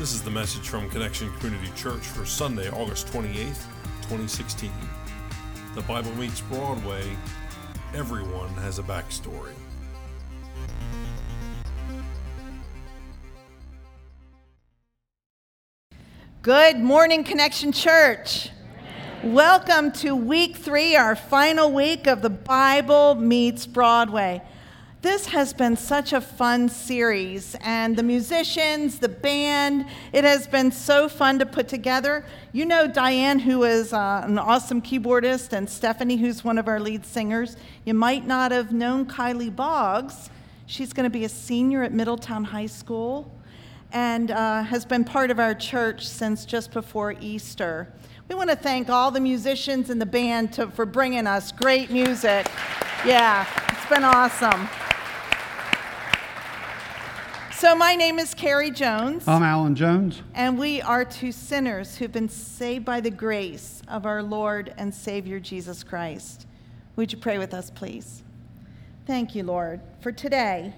This 0.00 0.14
is 0.14 0.22
the 0.22 0.30
message 0.30 0.66
from 0.66 0.88
Connection 0.88 1.30
Community 1.34 1.70
Church 1.76 2.00
for 2.00 2.24
Sunday, 2.24 2.70
August 2.70 3.08
28th, 3.08 3.66
2016. 4.08 4.72
The 5.74 5.82
Bible 5.82 6.10
meets 6.14 6.40
Broadway. 6.40 7.04
Everyone 7.94 8.48
has 8.54 8.78
a 8.78 8.82
backstory. 8.82 9.52
Good 16.40 16.78
morning, 16.78 17.22
Connection 17.22 17.70
Church. 17.70 18.48
Welcome 19.22 19.92
to 19.92 20.16
week 20.16 20.56
three, 20.56 20.96
our 20.96 21.14
final 21.14 21.70
week 21.70 22.06
of 22.06 22.22
the 22.22 22.30
Bible 22.30 23.16
Meets 23.16 23.66
Broadway. 23.66 24.40
This 25.02 25.24
has 25.28 25.54
been 25.54 25.78
such 25.78 26.12
a 26.12 26.20
fun 26.20 26.68
series, 26.68 27.56
and 27.62 27.96
the 27.96 28.02
musicians, 28.02 28.98
the 28.98 29.08
band, 29.08 29.86
it 30.12 30.24
has 30.24 30.46
been 30.46 30.70
so 30.70 31.08
fun 31.08 31.38
to 31.38 31.46
put 31.46 31.68
together. 31.68 32.22
You 32.52 32.66
know 32.66 32.86
Diane, 32.86 33.38
who 33.38 33.64
is 33.64 33.94
uh, 33.94 34.20
an 34.26 34.36
awesome 34.36 34.82
keyboardist, 34.82 35.54
and 35.54 35.70
Stephanie, 35.70 36.18
who's 36.18 36.44
one 36.44 36.58
of 36.58 36.68
our 36.68 36.78
lead 36.78 37.06
singers. 37.06 37.56
You 37.86 37.94
might 37.94 38.26
not 38.26 38.52
have 38.52 38.72
known 38.72 39.06
Kylie 39.06 39.56
Boggs. 39.56 40.28
She's 40.66 40.92
going 40.92 41.04
to 41.04 41.10
be 41.10 41.24
a 41.24 41.30
senior 41.30 41.82
at 41.82 41.94
Middletown 41.94 42.44
High 42.44 42.66
School 42.66 43.32
and 43.92 44.30
uh, 44.30 44.62
has 44.64 44.84
been 44.84 45.04
part 45.04 45.30
of 45.30 45.40
our 45.40 45.54
church 45.54 46.06
since 46.06 46.44
just 46.44 46.72
before 46.72 47.14
Easter. 47.22 47.90
We 48.28 48.34
want 48.34 48.50
to 48.50 48.56
thank 48.56 48.90
all 48.90 49.10
the 49.10 49.18
musicians 49.18 49.88
in 49.88 49.98
the 49.98 50.06
band 50.06 50.52
to, 50.52 50.70
for 50.70 50.84
bringing 50.84 51.26
us 51.26 51.52
great 51.52 51.90
music. 51.90 52.48
Yeah, 53.06 53.46
it's 53.70 53.88
been 53.88 54.04
awesome. 54.04 54.68
So, 57.60 57.74
my 57.74 57.94
name 57.94 58.18
is 58.18 58.32
Carrie 58.32 58.70
Jones. 58.70 59.28
I'm 59.28 59.42
Alan 59.42 59.74
Jones. 59.74 60.22
And 60.34 60.58
we 60.58 60.80
are 60.80 61.04
two 61.04 61.30
sinners 61.30 61.94
who've 61.94 62.10
been 62.10 62.30
saved 62.30 62.86
by 62.86 63.02
the 63.02 63.10
grace 63.10 63.82
of 63.86 64.06
our 64.06 64.22
Lord 64.22 64.72
and 64.78 64.94
Savior 64.94 65.38
Jesus 65.38 65.84
Christ. 65.84 66.46
Would 66.96 67.12
you 67.12 67.18
pray 67.18 67.36
with 67.36 67.52
us, 67.52 67.68
please? 67.68 68.22
Thank 69.06 69.34
you, 69.34 69.42
Lord, 69.42 69.82
for 70.00 70.10
today. 70.10 70.72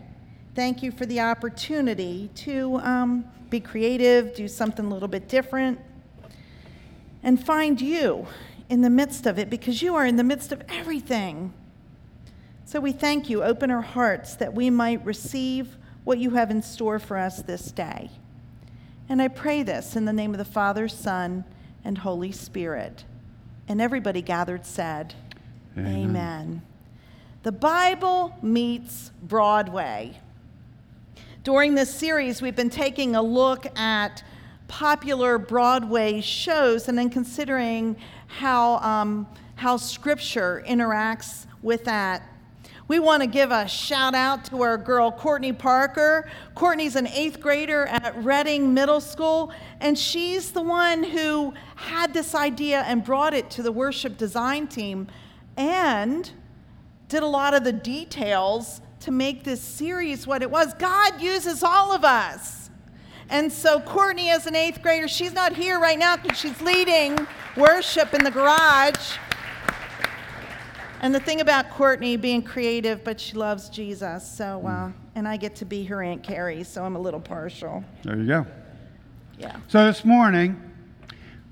Thank 0.57 0.83
you 0.83 0.91
for 0.91 1.07
the 1.07 1.21
opportunity 1.21 2.31
to 2.35 2.81
um, 2.83 3.27
be 3.49 3.61
creative, 3.61 4.35
do 4.35 4.49
something 4.49 4.85
a 4.85 4.89
little 4.89 5.07
bit 5.07 5.29
different, 5.29 5.79
and 7.23 7.47
find 7.47 7.81
you 7.81 8.27
in 8.69 8.81
the 8.81 8.91
midst 8.91 9.25
of 9.27 9.39
it 9.39 9.49
because 9.49 9.83
you 9.83 9.95
are 9.95 10.05
in 10.05 10.17
the 10.17 10.25
midst 10.25 10.51
of 10.51 10.61
everything. 10.69 11.55
So 12.65 12.81
we 12.81 12.91
thank 12.91 13.31
you. 13.31 13.45
Open 13.45 13.71
our 13.71 13.83
hearts 13.83 14.35
that 14.35 14.53
we 14.53 14.69
might 14.69 15.05
receive 15.07 15.77
what 16.05 16.19
you 16.19 16.31
have 16.31 16.51
in 16.51 16.63
store 16.63 16.99
for 16.99 17.17
us 17.17 17.43
this 17.43 17.71
day. 17.71 18.11
And 19.09 19.21
I 19.21 19.29
pray 19.29 19.63
this 19.63 19.97
in 19.97 20.05
the 20.05 20.13
name 20.13 20.33
of 20.33 20.39
the 20.39 20.45
Father, 20.45 20.89
Son, 20.89 21.45
and 21.85 21.99
Holy 21.99 22.33
Spirit. 22.33 23.05
And 23.69 23.81
everybody 23.81 24.23
gathered 24.23 24.67
said, 24.67 25.15
Amen. 25.77 26.05
Amen. 26.05 26.63
The 27.43 27.53
Bible 27.53 28.37
meets 28.43 29.11
Broadway. 29.23 30.19
During 31.45 31.75
this 31.75 31.93
series, 31.93 32.41
we've 32.41 32.55
been 32.55 32.71
taking 32.71 33.17
a 33.17 33.23
look 33.23 33.67
at 33.79 34.23
popular 34.69 35.39
Broadway 35.39 36.21
shows 36.21 36.89
and 36.89 36.97
then 36.97 37.11
considering 37.11 37.97
how, 38.27 38.77
um, 38.79 39.27
how 39.57 39.77
Scripture 39.77 40.65
interacts 40.67 41.47
with 41.63 41.85
that 41.85 42.23
we 42.93 42.99
want 42.99 43.23
to 43.23 43.27
give 43.27 43.51
a 43.51 43.67
shout 43.67 44.15
out 44.15 44.45
to 44.45 44.61
our 44.61 44.77
girl, 44.77 45.11
Courtney 45.11 45.55
Parker. 45.55 46.29
Courtney's 46.55 46.95
an 46.95 47.07
eighth 47.07 47.41
grader 47.41 47.87
at 47.87 48.15
Redding 48.23 48.75
Middle 48.75 49.01
School, 49.01 49.51
and 49.81 49.99
she's 49.99 50.51
the 50.51 50.61
one 50.61 51.03
who 51.03 51.55
had 51.75 52.13
this 52.13 52.35
idea 52.35 52.83
and 52.83 53.03
brought 53.03 53.33
it 53.33 53.49
to 53.53 53.63
the 53.63 53.73
worship 53.73 54.19
design 54.19 54.67
team 54.67 55.07
and 55.57 56.33
did 57.09 57.23
a 57.23 57.27
lot 57.27 57.55
of 57.55 57.65
the 57.65 57.73
details 57.73 58.83
to 59.01 59.11
make 59.11 59.43
this 59.43 59.63
series 59.63 60.27
what 60.27 60.43
it 60.43 60.51
was. 60.51 60.75
God 60.75 61.19
uses 61.19 61.63
all 61.63 61.95
of 61.95 62.05
us. 62.05 62.69
And 63.31 63.51
so, 63.51 63.81
Courtney, 63.81 64.29
as 64.29 64.47
an 64.47 64.55
eighth 64.55 64.83
grader, 64.83 65.09
she's 65.09 65.33
not 65.33 65.57
here 65.57 65.81
right 65.81 65.99
now 65.99 66.19
because 66.19 66.37
she's 66.37 66.61
leading 66.61 67.27
worship 67.57 68.13
in 68.13 68.23
the 68.23 68.31
garage. 68.31 69.17
And 71.03 71.13
the 71.13 71.19
thing 71.19 71.41
about 71.41 71.69
Courtney 71.71 72.17
being 72.17 72.43
creative, 72.43 73.03
but 73.03 73.21
she 73.21 73.35
loves 73.35 73.69
Jesus. 73.69 74.25
So, 74.25 74.65
uh, 74.65 74.87
hmm. 74.87 74.93
and 75.17 75.27
I 75.27 75.37
get 75.37 75.57
to 75.57 75.65
be 75.65 75.83
her 75.85 76.01
Aunt 76.01 76.23
Carrie, 76.23 76.63
so 76.63 76.85
I'm 76.85 76.95
a 76.95 77.01
little 77.01 77.19
partial. 77.19 77.83
There 78.05 78.17
you 78.17 78.27
go. 78.27 78.47
Yeah. 79.37 79.57
So 79.67 79.85
this 79.85 80.05
morning, 80.05 80.63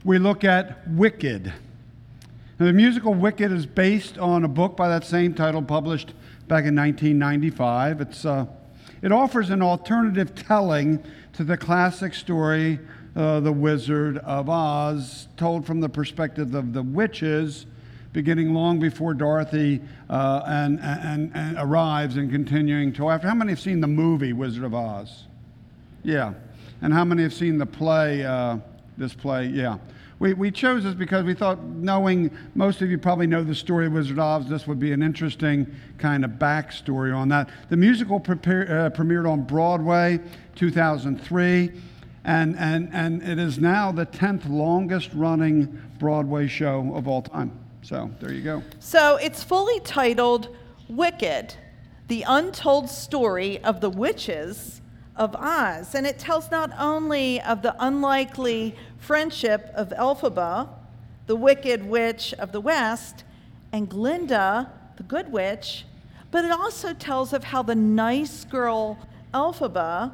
we 0.04 0.20
look 0.20 0.44
at 0.44 0.86
Wicked. 0.90 1.46
Now, 2.60 2.66
the 2.66 2.72
musical 2.72 3.12
Wicked 3.12 3.50
is 3.50 3.66
based 3.66 4.18
on 4.18 4.44
a 4.44 4.48
book 4.48 4.76
by 4.76 4.88
that 4.88 5.04
same 5.04 5.34
title 5.34 5.62
published 5.62 6.14
back 6.46 6.64
in 6.64 6.76
1995. 6.76 8.02
It's, 8.02 8.24
uh, 8.24 8.46
it 9.02 9.10
offers 9.10 9.50
an 9.50 9.62
alternative 9.62 10.32
telling 10.36 11.02
to 11.32 11.42
the 11.42 11.56
classic 11.56 12.14
story, 12.14 12.78
uh, 13.16 13.40
The 13.40 13.50
Wizard 13.50 14.18
of 14.18 14.48
Oz, 14.48 15.26
told 15.36 15.66
from 15.66 15.80
the 15.80 15.88
perspective 15.88 16.54
of 16.54 16.72
the 16.72 16.82
witches 16.82 17.66
beginning 18.12 18.52
long 18.54 18.80
before 18.80 19.14
Dorothy 19.14 19.80
uh, 20.08 20.42
and, 20.46 20.80
and, 20.80 21.30
and 21.34 21.56
arrives 21.58 22.16
and 22.16 22.30
continuing 22.30 22.92
till 22.92 23.10
after. 23.10 23.28
How 23.28 23.34
many 23.34 23.52
have 23.52 23.60
seen 23.60 23.80
the 23.80 23.86
movie 23.86 24.32
Wizard 24.32 24.64
of 24.64 24.74
Oz? 24.74 25.26
Yeah. 26.02 26.34
And 26.82 26.92
how 26.92 27.04
many 27.04 27.22
have 27.22 27.34
seen 27.34 27.58
the 27.58 27.66
play, 27.66 28.24
uh, 28.24 28.58
this 28.96 29.14
play? 29.14 29.46
Yeah. 29.46 29.78
We, 30.18 30.34
we 30.34 30.50
chose 30.50 30.84
this 30.84 30.94
because 30.94 31.24
we 31.24 31.34
thought, 31.34 31.62
knowing 31.62 32.30
most 32.54 32.82
of 32.82 32.90
you 32.90 32.98
probably 32.98 33.26
know 33.26 33.42
the 33.42 33.54
story 33.54 33.86
of 33.86 33.92
Wizard 33.92 34.18
of 34.18 34.42
Oz, 34.42 34.48
this 34.48 34.66
would 34.66 34.78
be 34.78 34.92
an 34.92 35.02
interesting 35.02 35.66
kind 35.98 36.24
of 36.24 36.32
backstory 36.32 37.16
on 37.16 37.28
that. 37.28 37.48
The 37.70 37.76
musical 37.76 38.20
prepare, 38.20 38.62
uh, 38.64 38.90
premiered 38.90 39.30
on 39.30 39.44
Broadway 39.44 40.20
2003, 40.56 41.72
and, 42.24 42.58
and, 42.58 42.90
and 42.92 43.22
it 43.22 43.38
is 43.38 43.58
now 43.58 43.92
the 43.92 44.04
10th 44.04 44.48
longest 44.50 45.10
running 45.14 45.80
Broadway 45.98 46.48
show 46.48 46.94
of 46.94 47.08
all 47.08 47.22
time. 47.22 47.58
So 47.82 48.10
there 48.20 48.32
you 48.32 48.42
go. 48.42 48.62
So 48.78 49.16
it's 49.16 49.42
fully 49.42 49.80
titled 49.80 50.54
Wicked, 50.88 51.54
the 52.08 52.24
untold 52.26 52.90
story 52.90 53.62
of 53.64 53.80
the 53.80 53.90
witches 53.90 54.80
of 55.16 55.34
Oz. 55.36 55.94
And 55.94 56.06
it 56.06 56.18
tells 56.18 56.50
not 56.50 56.72
only 56.78 57.40
of 57.40 57.62
the 57.62 57.74
unlikely 57.78 58.76
friendship 58.98 59.70
of 59.74 59.90
Elphaba, 59.90 60.68
the 61.26 61.36
wicked 61.36 61.84
witch 61.84 62.34
of 62.34 62.52
the 62.52 62.60
West, 62.60 63.24
and 63.72 63.88
Glinda, 63.88 64.70
the 64.96 65.02
good 65.02 65.30
witch, 65.30 65.84
but 66.30 66.44
it 66.44 66.50
also 66.50 66.92
tells 66.92 67.32
of 67.32 67.44
how 67.44 67.62
the 67.62 67.74
nice 67.74 68.44
girl 68.44 68.98
Elphaba 69.32 70.12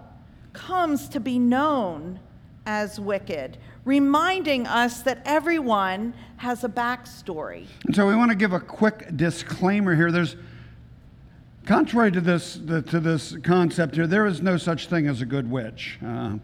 comes 0.53 1.09
to 1.09 1.21
be 1.21 1.39
known 1.39 2.21
as 2.67 3.01
wicked, 3.01 3.57
reminding 3.85 4.67
us 4.67 5.01
that 5.03 5.23
everyone 5.25 6.13
has 6.39 6.65
a 6.65 6.69
backstory. 6.69 7.67
And 7.87 7.95
so 7.95 8.07
we 8.07 8.15
want 8.15 8.31
to 8.31 8.37
give 8.37 8.53
a 8.53 8.61
quick 8.61 9.17
disclaimer 9.17 9.95
here. 9.95 10.11
There's 10.11 10.37
contrary 11.65 12.13
to 12.13 12.21
this 12.21 12.61
the, 12.63 12.83
to 12.83 13.01
this 13.01 13.37
concept 13.43 13.95
here, 13.95 14.07
there 14.07 14.27
is 14.27 14.43
no 14.43 14.57
such 14.57 14.89
thing 14.89 15.07
as 15.07 15.21
a 15.21 15.27
good 15.27 15.51
witch. 15.51 15.99
Uh, 16.05 16.37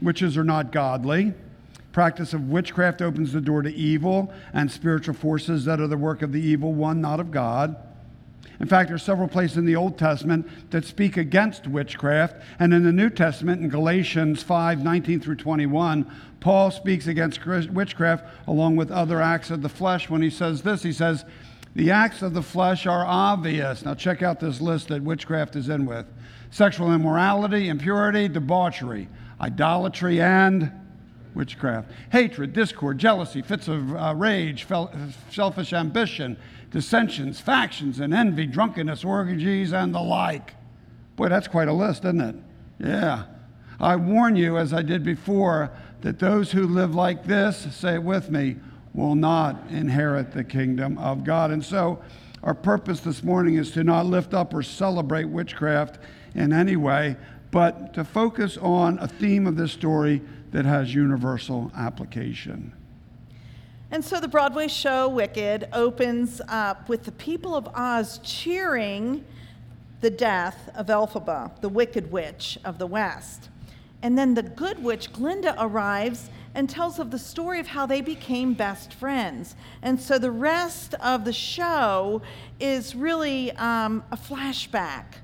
witches 0.00 0.36
are 0.36 0.44
not 0.44 0.72
godly. 0.72 1.34
Practice 1.92 2.34
of 2.34 2.50
witchcraft 2.50 3.00
opens 3.00 3.32
the 3.32 3.40
door 3.40 3.62
to 3.62 3.74
evil 3.74 4.32
and 4.52 4.70
spiritual 4.70 5.14
forces 5.14 5.64
that 5.64 5.80
are 5.80 5.86
the 5.86 5.96
work 5.96 6.20
of 6.20 6.30
the 6.30 6.40
evil 6.40 6.74
one, 6.74 7.00
not 7.00 7.20
of 7.20 7.30
God. 7.30 7.74
In 8.58 8.66
fact, 8.66 8.88
there 8.88 8.96
are 8.96 8.98
several 8.98 9.28
places 9.28 9.58
in 9.58 9.66
the 9.66 9.76
Old 9.76 9.98
Testament 9.98 10.48
that 10.70 10.84
speak 10.84 11.16
against 11.16 11.66
witchcraft. 11.66 12.36
And 12.58 12.72
in 12.72 12.84
the 12.84 12.92
New 12.92 13.10
Testament, 13.10 13.62
in 13.62 13.68
Galatians 13.68 14.42
5 14.42 14.82
19 14.82 15.20
through 15.20 15.36
21, 15.36 16.10
Paul 16.40 16.70
speaks 16.70 17.06
against 17.06 17.44
witchcraft 17.44 18.24
along 18.46 18.76
with 18.76 18.90
other 18.90 19.20
acts 19.20 19.50
of 19.50 19.62
the 19.62 19.68
flesh 19.68 20.08
when 20.08 20.22
he 20.22 20.30
says 20.30 20.62
this. 20.62 20.82
He 20.82 20.92
says, 20.92 21.24
The 21.74 21.90
acts 21.90 22.22
of 22.22 22.34
the 22.34 22.42
flesh 22.42 22.86
are 22.86 23.04
obvious. 23.04 23.84
Now, 23.84 23.94
check 23.94 24.22
out 24.22 24.40
this 24.40 24.60
list 24.60 24.88
that 24.88 25.02
witchcraft 25.02 25.56
is 25.56 25.68
in 25.68 25.84
with 25.86 26.06
sexual 26.50 26.94
immorality, 26.94 27.68
impurity, 27.68 28.28
debauchery, 28.28 29.08
idolatry, 29.40 30.20
and 30.20 30.72
witchcraft. 31.36 31.90
Hatred, 32.10 32.52
discord, 32.52 32.98
jealousy, 32.98 33.42
fits 33.42 33.68
of 33.68 33.94
uh, 33.94 34.14
rage, 34.16 34.66
selfish 35.30 35.72
ambition 35.72 36.36
dissensions, 36.70 37.40
factions, 37.40 38.00
and 38.00 38.12
envy, 38.12 38.46
drunkenness, 38.46 39.04
orgies, 39.04 39.72
and 39.72 39.94
the 39.94 40.00
like. 40.00 40.54
Boy, 41.16 41.28
that's 41.28 41.48
quite 41.48 41.68
a 41.68 41.72
list, 41.72 42.04
isn't 42.04 42.20
it? 42.20 42.36
Yeah. 42.78 43.24
I 43.80 43.96
warn 43.96 44.36
you, 44.36 44.58
as 44.58 44.72
I 44.72 44.82
did 44.82 45.02
before, 45.02 45.70
that 46.02 46.18
those 46.18 46.52
who 46.52 46.66
live 46.66 46.94
like 46.94 47.24
this, 47.24 47.74
say 47.74 47.94
it 47.94 48.02
with 48.02 48.30
me, 48.30 48.56
will 48.92 49.14
not 49.14 49.70
inherit 49.70 50.32
the 50.32 50.44
kingdom 50.44 50.98
of 50.98 51.24
God. 51.24 51.50
And 51.50 51.64
so, 51.64 52.02
our 52.42 52.54
purpose 52.54 53.00
this 53.00 53.22
morning 53.22 53.56
is 53.56 53.70
to 53.72 53.82
not 53.82 54.06
lift 54.06 54.34
up 54.34 54.54
or 54.54 54.62
celebrate 54.62 55.24
witchcraft 55.24 55.98
in 56.34 56.52
any 56.52 56.76
way, 56.76 57.16
but 57.50 57.94
to 57.94 58.04
focus 58.04 58.56
on 58.58 58.98
a 58.98 59.08
theme 59.08 59.46
of 59.46 59.56
this 59.56 59.72
story 59.72 60.20
that 60.56 60.64
has 60.64 60.94
universal 60.94 61.70
application. 61.76 62.72
And 63.90 64.02
so 64.02 64.20
the 64.20 64.26
Broadway 64.26 64.68
show 64.68 65.06
Wicked 65.06 65.68
opens 65.70 66.40
up 66.48 66.88
with 66.88 67.04
the 67.04 67.12
people 67.12 67.54
of 67.54 67.68
Oz 67.74 68.20
cheering 68.24 69.22
the 70.00 70.08
death 70.08 70.70
of 70.74 70.86
Elphaba, 70.86 71.60
the 71.60 71.68
wicked 71.68 72.10
witch 72.10 72.58
of 72.64 72.78
the 72.78 72.86
West. 72.86 73.50
And 74.00 74.16
then 74.16 74.32
the 74.32 74.42
good 74.42 74.82
witch, 74.82 75.12
Glinda, 75.12 75.54
arrives 75.62 76.30
and 76.54 76.70
tells 76.70 76.98
of 76.98 77.10
the 77.10 77.18
story 77.18 77.60
of 77.60 77.66
how 77.66 77.84
they 77.84 78.00
became 78.00 78.54
best 78.54 78.94
friends. 78.94 79.56
And 79.82 80.00
so 80.00 80.18
the 80.18 80.30
rest 80.30 80.94
of 80.94 81.26
the 81.26 81.34
show 81.34 82.22
is 82.58 82.94
really 82.94 83.52
um, 83.52 84.02
a 84.10 84.16
flashback, 84.16 85.16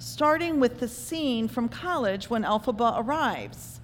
starting 0.00 0.58
with 0.58 0.80
the 0.80 0.88
scene 0.88 1.46
from 1.46 1.68
college 1.68 2.28
when 2.28 2.42
Elphaba 2.42 2.98
arrives. 2.98 3.78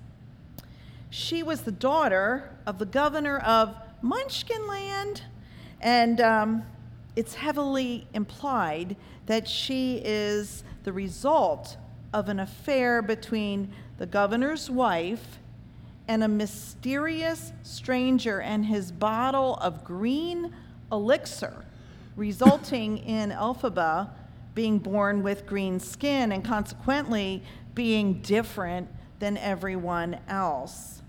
She 1.10 1.42
was 1.42 1.62
the 1.62 1.72
daughter 1.72 2.56
of 2.66 2.78
the 2.78 2.86
governor 2.86 3.38
of 3.38 3.74
Munchkinland, 4.02 5.22
and 5.80 6.20
um, 6.20 6.62
it's 7.16 7.34
heavily 7.34 8.06
implied 8.14 8.96
that 9.26 9.48
she 9.48 10.00
is 10.04 10.62
the 10.84 10.92
result 10.92 11.76
of 12.12 12.28
an 12.28 12.38
affair 12.38 13.02
between 13.02 13.72
the 13.98 14.06
governor's 14.06 14.70
wife 14.70 15.38
and 16.06 16.22
a 16.22 16.28
mysterious 16.28 17.52
stranger 17.64 18.40
and 18.40 18.66
his 18.66 18.92
bottle 18.92 19.56
of 19.56 19.84
green 19.84 20.54
elixir, 20.92 21.64
resulting 22.14 22.98
in 23.06 23.30
Elphaba 23.30 24.10
being 24.54 24.78
born 24.78 25.24
with 25.24 25.46
green 25.46 25.80
skin 25.80 26.30
and 26.30 26.44
consequently 26.44 27.42
being 27.74 28.14
different 28.22 28.88
than 29.18 29.36
everyone 29.36 30.18
else. 30.28 30.99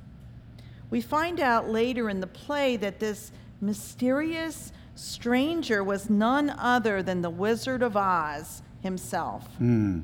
We 0.92 1.02
find 1.02 1.40
out 1.40 1.70
later 1.70 2.10
in 2.10 2.20
the 2.20 2.28
play 2.28 2.78
that 2.78 3.00
this 3.00 3.32
mysterious 3.62 4.72
stranger 4.94 5.84
was 5.84 6.10
none 6.10 6.50
other 6.52 7.02
than 7.02 7.22
the 7.22 7.30
Wizard 7.30 7.82
of 7.82 7.98
Oz 7.98 8.62
himself. 8.82 9.48
Mm. 9.60 10.04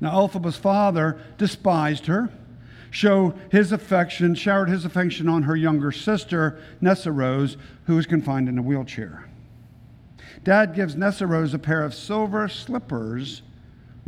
Now, 0.00 0.12
Elphaba's 0.12 0.56
father 0.56 1.20
despised 1.38 2.06
her, 2.06 2.30
showed 2.90 3.34
his 3.50 3.72
affection, 3.72 4.34
showered 4.34 4.68
his 4.68 4.84
affection 4.84 5.28
on 5.28 5.42
her 5.42 5.56
younger 5.56 5.90
sister, 5.90 6.60
Nessarose, 6.80 7.56
who 7.86 7.96
was 7.96 8.06
confined 8.06 8.48
in 8.48 8.58
a 8.58 8.62
wheelchair. 8.62 9.28
Dad 10.44 10.72
gives 10.74 10.94
Nessarose 10.94 11.52
a 11.52 11.58
pair 11.58 11.82
of 11.82 11.94
silver 11.94 12.48
slippers, 12.48 13.42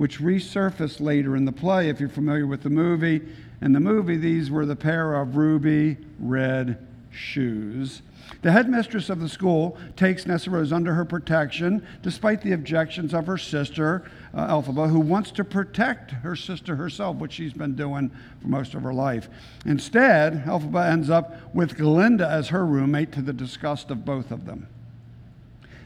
which 0.00 0.18
resurface 0.18 0.98
later 0.98 1.36
in 1.36 1.44
the 1.44 1.52
play, 1.52 1.90
if 1.90 2.00
you're 2.00 2.08
familiar 2.08 2.46
with 2.46 2.62
the 2.62 2.70
movie. 2.70 3.20
In 3.60 3.74
the 3.74 3.80
movie, 3.80 4.16
these 4.16 4.50
were 4.50 4.64
the 4.64 4.74
pair 4.74 5.14
of 5.14 5.36
ruby 5.36 5.98
red 6.18 6.78
shoes. 7.10 8.00
The 8.40 8.50
headmistress 8.50 9.10
of 9.10 9.20
the 9.20 9.28
school 9.28 9.76
takes 9.96 10.24
Nessarose 10.24 10.72
under 10.72 10.94
her 10.94 11.04
protection, 11.04 11.86
despite 12.00 12.40
the 12.40 12.52
objections 12.52 13.12
of 13.12 13.26
her 13.26 13.36
sister, 13.36 14.10
uh, 14.32 14.46
Elphaba, 14.48 14.88
who 14.88 15.00
wants 15.00 15.32
to 15.32 15.44
protect 15.44 16.12
her 16.12 16.34
sister 16.34 16.76
herself, 16.76 17.16
which 17.16 17.34
she's 17.34 17.52
been 17.52 17.76
doing 17.76 18.10
for 18.40 18.48
most 18.48 18.72
of 18.72 18.82
her 18.82 18.94
life. 18.94 19.28
Instead, 19.66 20.46
Elphaba 20.46 20.90
ends 20.90 21.10
up 21.10 21.54
with 21.54 21.76
Glinda 21.76 22.26
as 22.26 22.48
her 22.48 22.64
roommate 22.64 23.12
to 23.12 23.20
the 23.20 23.34
disgust 23.34 23.90
of 23.90 24.06
both 24.06 24.30
of 24.30 24.46
them. 24.46 24.66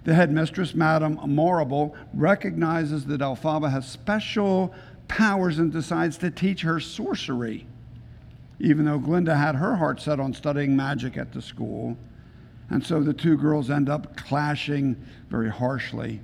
The 0.04 0.14
headmistress, 0.14 0.74
Madame 0.74 1.18
Morrible, 1.26 1.94
recognizes 2.12 3.06
that 3.06 3.20
Elphaba 3.20 3.70
has 3.70 3.88
special 3.88 4.74
powers 5.08 5.58
and 5.58 5.72
decides 5.72 6.18
to 6.18 6.30
teach 6.30 6.60
her 6.62 6.78
sorcery, 6.78 7.66
even 8.60 8.84
though 8.84 8.98
Glinda 8.98 9.34
had 9.34 9.56
her 9.56 9.76
heart 9.76 10.00
set 10.00 10.20
on 10.20 10.34
studying 10.34 10.76
magic 10.76 11.16
at 11.16 11.32
the 11.32 11.40
school. 11.40 11.96
And 12.70 12.84
so 12.84 13.02
the 13.02 13.14
two 13.14 13.36
girls 13.36 13.70
end 13.70 13.88
up 13.88 14.16
clashing 14.16 14.96
very 15.30 15.50
harshly 15.50 16.20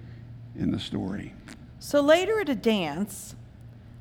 in 0.58 0.70
the 0.70 0.78
story. 0.78 1.34
So 1.78 2.00
later 2.00 2.40
at 2.40 2.48
a 2.48 2.54
dance, 2.54 3.34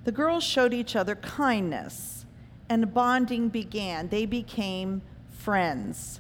the 0.04 0.12
girls 0.12 0.44
showed 0.44 0.74
each 0.74 0.96
other 0.96 1.16
kindness 1.16 2.26
and 2.68 2.94
bonding 2.94 3.50
began. 3.50 4.10
They 4.10 4.26
became 4.26 5.02
friends. 5.30 6.20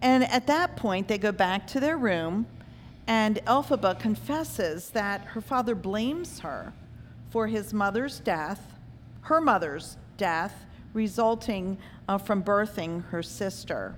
And 0.00 0.24
at 0.24 0.48
that 0.48 0.76
point, 0.76 1.06
they 1.06 1.18
go 1.18 1.30
back 1.30 1.66
to 1.68 1.80
their 1.80 1.96
room, 1.96 2.46
and 3.12 3.44
Elphaba 3.44 3.98
confesses 3.98 4.88
that 4.88 5.20
her 5.20 5.42
father 5.42 5.74
blames 5.74 6.38
her 6.38 6.72
for 7.28 7.46
his 7.46 7.74
mother's 7.74 8.20
death, 8.20 8.72
her 9.20 9.38
mother's 9.38 9.98
death, 10.16 10.64
resulting 10.94 11.76
uh, 12.08 12.16
from 12.16 12.42
birthing 12.42 13.04
her 13.10 13.22
sister. 13.22 13.94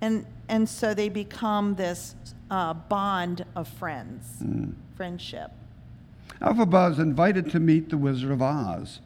And, 0.00 0.26
and 0.48 0.68
so 0.68 0.94
they 0.94 1.08
become 1.08 1.76
this 1.76 2.16
uh, 2.50 2.74
bond 2.74 3.44
of 3.54 3.68
friends, 3.68 4.26
mm. 4.42 4.74
friendship. 4.96 5.52
Elphaba 6.42 6.90
is 6.90 6.98
invited 6.98 7.52
to 7.52 7.60
meet 7.60 7.88
the 7.88 7.96
Wizard 7.96 8.32
of 8.32 8.42
Oz. 8.42 8.98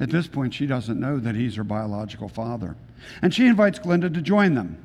At 0.00 0.08
this 0.08 0.26
point, 0.26 0.54
she 0.54 0.64
doesn't 0.64 0.98
know 0.98 1.18
that 1.18 1.34
he's 1.34 1.56
her 1.56 1.64
biological 1.64 2.30
father. 2.30 2.76
And 3.20 3.34
she 3.34 3.46
invites 3.46 3.78
Glinda 3.78 4.08
to 4.08 4.22
join 4.22 4.54
them. 4.54 4.82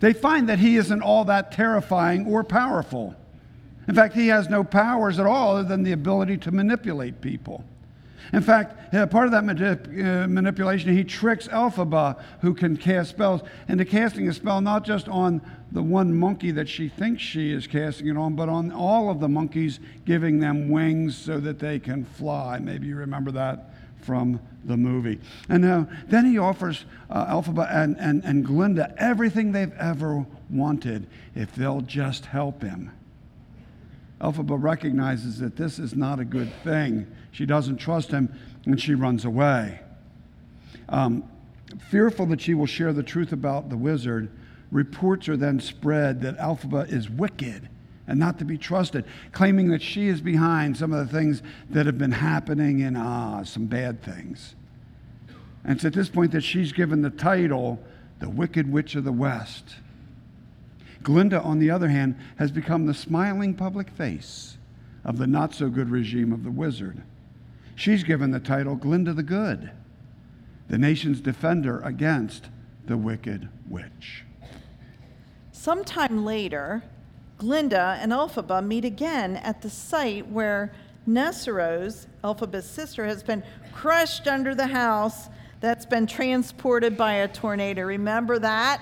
They 0.00 0.14
find 0.14 0.48
that 0.48 0.58
he 0.58 0.76
isn't 0.78 1.02
all 1.02 1.26
that 1.26 1.52
terrifying 1.52 2.26
or 2.26 2.42
powerful. 2.42 3.14
In 3.88 3.94
fact, 3.94 4.14
he 4.14 4.28
has 4.28 4.48
no 4.48 4.64
powers 4.64 5.18
at 5.18 5.26
all 5.26 5.56
other 5.56 5.68
than 5.68 5.82
the 5.82 5.92
ability 5.92 6.38
to 6.38 6.50
manipulate 6.50 7.20
people. 7.20 7.64
In 8.32 8.42
fact, 8.42 8.92
uh, 8.94 9.06
part 9.06 9.26
of 9.26 9.32
that 9.32 9.44
manip- 9.44 9.86
uh, 9.86 10.26
manipulation, 10.26 10.92
he 10.92 11.04
tricks 11.04 11.46
Elphaba, 11.48 12.20
who 12.40 12.54
can 12.54 12.76
cast 12.76 13.10
spells, 13.10 13.42
into 13.68 13.84
casting 13.84 14.28
a 14.28 14.32
spell 14.32 14.60
not 14.60 14.84
just 14.84 15.08
on 15.08 15.40
the 15.70 15.82
one 15.82 16.16
monkey 16.16 16.50
that 16.52 16.68
she 16.68 16.88
thinks 16.88 17.22
she 17.22 17.52
is 17.52 17.66
casting 17.66 18.08
it 18.08 18.16
on, 18.16 18.34
but 18.34 18.48
on 18.48 18.72
all 18.72 19.10
of 19.10 19.20
the 19.20 19.28
monkeys, 19.28 19.78
giving 20.04 20.40
them 20.40 20.68
wings 20.68 21.16
so 21.16 21.38
that 21.38 21.58
they 21.58 21.78
can 21.78 22.04
fly. 22.04 22.58
Maybe 22.58 22.88
you 22.88 22.96
remember 22.96 23.30
that 23.32 23.70
from 24.00 24.40
the 24.64 24.76
movie. 24.76 25.20
And 25.48 25.62
now, 25.62 25.88
then 26.06 26.24
he 26.24 26.38
offers 26.38 26.84
uh, 27.10 27.26
Elphaba 27.26 27.72
and, 27.72 27.96
and, 27.98 28.24
and 28.24 28.44
Glinda 28.44 28.94
everything 28.98 29.52
they've 29.52 29.74
ever 29.74 30.26
wanted 30.50 31.06
if 31.34 31.54
they'll 31.54 31.80
just 31.80 32.26
help 32.26 32.62
him. 32.62 32.90
Elphaba 34.20 34.60
recognizes 34.60 35.38
that 35.40 35.56
this 35.56 35.78
is 35.78 35.94
not 35.94 36.18
a 36.20 36.24
good 36.24 36.52
thing. 36.64 37.06
She 37.32 37.44
doesn't 37.44 37.76
trust 37.76 38.10
him 38.10 38.32
and 38.64 38.80
she 38.80 38.94
runs 38.94 39.24
away. 39.24 39.80
Um, 40.88 41.24
fearful 41.90 42.26
that 42.26 42.40
she 42.40 42.54
will 42.54 42.66
share 42.66 42.92
the 42.92 43.02
truth 43.02 43.32
about 43.32 43.68
the 43.68 43.76
wizard, 43.76 44.30
reports 44.70 45.28
are 45.28 45.36
then 45.36 45.60
spread 45.60 46.22
that 46.22 46.38
Elphaba 46.38 46.90
is 46.90 47.10
wicked 47.10 47.68
and 48.08 48.18
not 48.18 48.38
to 48.38 48.44
be 48.44 48.56
trusted, 48.56 49.04
claiming 49.32 49.68
that 49.70 49.82
she 49.82 50.08
is 50.08 50.20
behind 50.20 50.76
some 50.76 50.92
of 50.92 51.06
the 51.06 51.12
things 51.12 51.42
that 51.70 51.86
have 51.86 51.98
been 51.98 52.12
happening 52.12 52.80
in 52.80 52.96
Oz, 52.96 53.50
some 53.50 53.66
bad 53.66 54.02
things. 54.02 54.54
And 55.64 55.76
it's 55.76 55.84
at 55.84 55.92
this 55.92 56.08
point 56.08 56.30
that 56.32 56.42
she's 56.42 56.72
given 56.72 57.02
the 57.02 57.10
title, 57.10 57.80
The 58.20 58.30
Wicked 58.30 58.70
Witch 58.70 58.94
of 58.94 59.04
the 59.04 59.12
West. 59.12 59.76
Glinda, 61.06 61.40
on 61.40 61.60
the 61.60 61.70
other 61.70 61.86
hand, 61.86 62.16
has 62.36 62.50
become 62.50 62.86
the 62.86 62.92
smiling 62.92 63.54
public 63.54 63.88
face 63.90 64.58
of 65.04 65.18
the 65.18 65.26
not 65.28 65.54
so 65.54 65.68
good 65.68 65.88
regime 65.88 66.32
of 66.32 66.42
the 66.42 66.50
wizard. 66.50 67.00
She's 67.76 68.02
given 68.02 68.32
the 68.32 68.40
title 68.40 68.74
Glinda 68.74 69.12
the 69.12 69.22
Good, 69.22 69.70
the 70.68 70.78
nation's 70.78 71.20
defender 71.20 71.80
against 71.82 72.48
the 72.86 72.96
wicked 72.96 73.48
witch. 73.68 74.24
Sometime 75.52 76.24
later, 76.24 76.82
Glinda 77.38 77.98
and 78.00 78.10
Elphaba 78.10 78.66
meet 78.66 78.84
again 78.84 79.36
at 79.36 79.62
the 79.62 79.70
site 79.70 80.28
where 80.28 80.72
Nessarose, 81.08 82.08
Elphaba's 82.24 82.68
sister, 82.68 83.06
has 83.06 83.22
been 83.22 83.44
crushed 83.72 84.26
under 84.26 84.56
the 84.56 84.66
house 84.66 85.28
that's 85.60 85.86
been 85.86 86.08
transported 86.08 86.96
by 86.96 87.12
a 87.12 87.28
tornado. 87.28 87.82
Remember 87.82 88.40
that? 88.40 88.80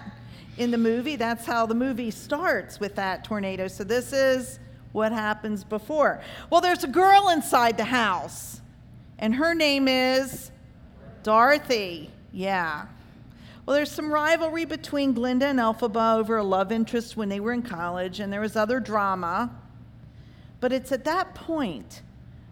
In 0.58 0.70
the 0.70 0.78
movie. 0.78 1.16
That's 1.16 1.44
how 1.44 1.66
the 1.66 1.74
movie 1.74 2.10
starts 2.10 2.80
with 2.80 2.94
that 2.96 3.24
tornado. 3.24 3.68
So 3.68 3.84
this 3.84 4.12
is 4.12 4.58
what 4.92 5.12
happens 5.12 5.64
before. 5.64 6.20
Well, 6.50 6.60
there's 6.60 6.84
a 6.84 6.88
girl 6.88 7.30
inside 7.30 7.76
the 7.76 7.84
house, 7.84 8.60
and 9.18 9.34
her 9.34 9.54
name 9.54 9.88
is 9.88 10.50
Dorothy. 11.22 12.10
Yeah. 12.32 12.86
Well, 13.66 13.76
there's 13.76 13.90
some 13.90 14.12
rivalry 14.12 14.66
between 14.66 15.14
Glinda 15.14 15.46
and 15.46 15.58
Elphaba 15.58 16.18
over 16.18 16.36
a 16.36 16.44
love 16.44 16.70
interest 16.70 17.16
when 17.16 17.28
they 17.28 17.40
were 17.40 17.52
in 17.52 17.62
college, 17.62 18.20
and 18.20 18.32
there 18.32 18.40
was 18.40 18.56
other 18.56 18.78
drama. 18.78 19.50
But 20.60 20.72
it's 20.72 20.92
at 20.92 21.04
that 21.04 21.34
point 21.34 22.02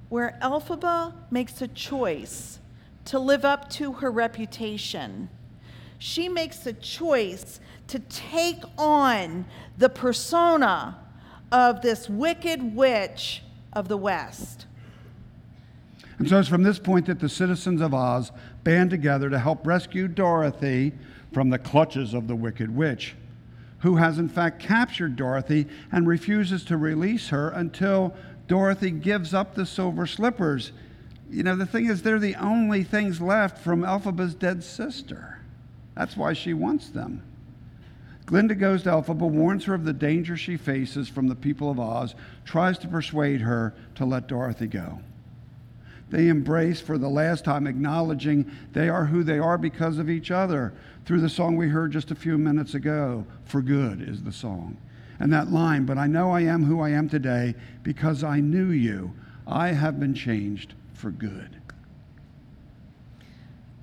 where 0.08 0.38
Elphaba 0.42 1.14
makes 1.30 1.62
a 1.62 1.68
choice 1.68 2.58
to 3.06 3.18
live 3.18 3.44
up 3.44 3.70
to 3.70 3.92
her 3.92 4.10
reputation. 4.10 5.28
She 5.98 6.28
makes 6.28 6.66
a 6.66 6.72
choice 6.72 7.60
to 7.88 7.98
take 7.98 8.62
on 8.78 9.44
the 9.78 9.88
persona 9.88 10.98
of 11.50 11.82
this 11.82 12.08
wicked 12.08 12.74
witch 12.74 13.42
of 13.72 13.88
the 13.88 13.96
West. 13.96 14.66
And 16.18 16.28
so 16.28 16.38
it's 16.38 16.48
from 16.48 16.62
this 16.62 16.78
point 16.78 17.06
that 17.06 17.20
the 17.20 17.28
citizens 17.28 17.80
of 17.80 17.92
Oz 17.92 18.30
band 18.64 18.90
together 18.90 19.28
to 19.28 19.38
help 19.38 19.66
rescue 19.66 20.08
Dorothy 20.08 20.92
from 21.32 21.50
the 21.50 21.58
clutches 21.58 22.14
of 22.14 22.28
the 22.28 22.36
wicked 22.36 22.74
witch, 22.74 23.16
who 23.80 23.96
has 23.96 24.18
in 24.18 24.28
fact 24.28 24.60
captured 24.60 25.16
Dorothy 25.16 25.66
and 25.90 26.06
refuses 26.06 26.64
to 26.66 26.76
release 26.76 27.30
her 27.30 27.48
until 27.50 28.14
Dorothy 28.46 28.90
gives 28.90 29.34
up 29.34 29.54
the 29.54 29.66
silver 29.66 30.06
slippers. 30.06 30.72
You 31.30 31.42
know, 31.42 31.56
the 31.56 31.66
thing 31.66 31.86
is, 31.86 32.02
they're 32.02 32.18
the 32.18 32.36
only 32.36 32.84
things 32.84 33.20
left 33.20 33.58
from 33.58 33.82
Elphaba's 33.82 34.34
dead 34.34 34.62
sister. 34.62 35.40
That's 35.96 36.16
why 36.16 36.34
she 36.34 36.54
wants 36.54 36.90
them. 36.90 37.22
Glinda 38.26 38.54
goes 38.54 38.82
to 38.84 38.90
Elphaba, 38.90 39.28
warns 39.28 39.64
her 39.64 39.74
of 39.74 39.84
the 39.84 39.92
danger 39.92 40.36
she 40.36 40.56
faces 40.56 41.08
from 41.08 41.28
the 41.28 41.34
people 41.34 41.70
of 41.70 41.80
Oz, 41.80 42.14
tries 42.44 42.78
to 42.78 42.88
persuade 42.88 43.40
her 43.40 43.74
to 43.96 44.04
let 44.04 44.28
Dorothy 44.28 44.66
go. 44.66 45.00
They 46.10 46.28
embrace 46.28 46.80
for 46.80 46.98
the 46.98 47.08
last 47.08 47.44
time, 47.44 47.66
acknowledging 47.66 48.50
they 48.72 48.88
are 48.88 49.06
who 49.06 49.22
they 49.22 49.38
are 49.38 49.56
because 49.56 49.98
of 49.98 50.10
each 50.10 50.30
other. 50.30 50.74
Through 51.06 51.22
the 51.22 51.28
song 51.28 51.56
we 51.56 51.68
heard 51.68 51.90
just 51.90 52.10
a 52.10 52.14
few 52.14 52.36
minutes 52.36 52.74
ago, 52.74 53.26
For 53.44 53.62
Good 53.62 54.02
is 54.02 54.22
the 54.22 54.32
song. 54.32 54.76
And 55.18 55.32
that 55.32 55.50
line, 55.50 55.86
But 55.86 55.98
I 55.98 56.06
know 56.06 56.30
I 56.30 56.42
am 56.42 56.64
who 56.64 56.80
I 56.80 56.90
am 56.90 57.08
today 57.08 57.54
because 57.82 58.22
I 58.22 58.40
knew 58.40 58.70
you. 58.70 59.12
I 59.46 59.68
have 59.68 59.98
been 59.98 60.14
changed 60.14 60.74
for 60.92 61.10
good. 61.10 61.56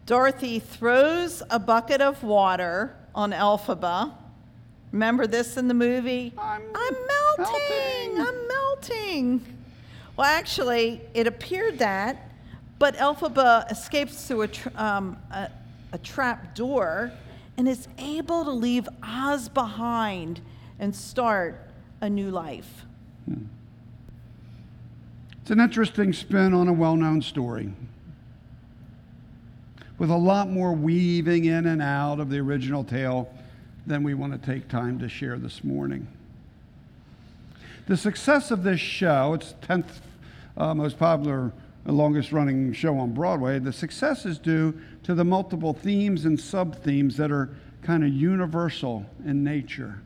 Dorothy 0.06 0.60
throws 0.60 1.44
a 1.50 1.60
bucket 1.60 2.02
of 2.02 2.24
water 2.24 2.96
on 3.14 3.32
Elphaba. 3.32 4.14
Remember 4.92 5.28
this 5.28 5.58
in 5.58 5.68
the 5.68 5.74
movie? 5.74 6.34
I'm, 6.38 6.62
I'm 6.74 6.96
melting. 7.38 8.16
melting. 8.16 8.28
I'm 8.28 8.48
melting. 8.48 9.58
Well, 10.18 10.28
actually, 10.28 11.02
it 11.14 11.28
appeared 11.28 11.80
that, 11.80 12.32
but 12.80 12.96
Elphaba 12.96 13.72
escapes 13.72 14.28
through 14.28 14.42
a, 14.42 14.48
tr- 14.48 14.70
um, 14.76 15.18
a, 15.32 15.50
a 15.94 15.98
trap 16.00 16.56
door 16.56 17.12
and 17.58 17.68
is 17.68 17.88
able 17.98 18.44
to 18.46 18.52
leave 18.52 18.88
Oz 19.04 19.48
behind 19.50 20.42
and 20.80 20.96
start 20.96 21.62
a 22.02 22.10
new 22.10 22.32
life. 22.32 22.86
It's 25.42 25.52
an 25.52 25.60
interesting 25.60 26.14
spin 26.14 26.54
on 26.54 26.68
a 26.68 26.74
well 26.74 26.96
known 26.96 27.22
story 27.22 27.74
with 29.98 30.10
a 30.10 30.16
lot 30.16 30.50
more 30.50 30.74
weaving 30.74 31.46
in 31.46 31.66
and 31.66 31.82
out 31.82 32.20
of 32.20 32.30
the 32.30 32.38
original 32.40 32.84
tale 32.84 33.30
than 33.90 34.04
we 34.04 34.14
want 34.14 34.32
to 34.32 34.38
take 34.38 34.70
time 34.70 35.00
to 35.00 35.10
share 35.10 35.38
this 35.38 35.64
morning. 35.64 36.08
The 37.88 37.98
success 37.98 38.52
of 38.52 38.64
this 38.64 38.80
show, 38.80 39.34
its 39.34 39.56
10th 39.64 39.88
uh, 40.56 40.76
most 40.76 41.00
popular, 41.00 41.52
longest 41.86 42.32
running 42.32 42.72
show 42.72 42.96
on 43.00 43.14
Broadway, 43.14 43.58
the 43.58 43.74
success 43.74 44.28
is 44.28 44.38
due 44.38 44.80
to 45.04 45.16
the 45.16 45.24
multiple 45.24 45.74
themes 45.74 46.26
and 46.26 46.40
sub 46.40 46.76
themes 46.84 47.18
that 47.18 47.32
are 47.32 47.50
kind 47.82 48.04
of 48.04 48.10
universal 48.14 49.08
in 49.26 49.44
nature 49.44 50.02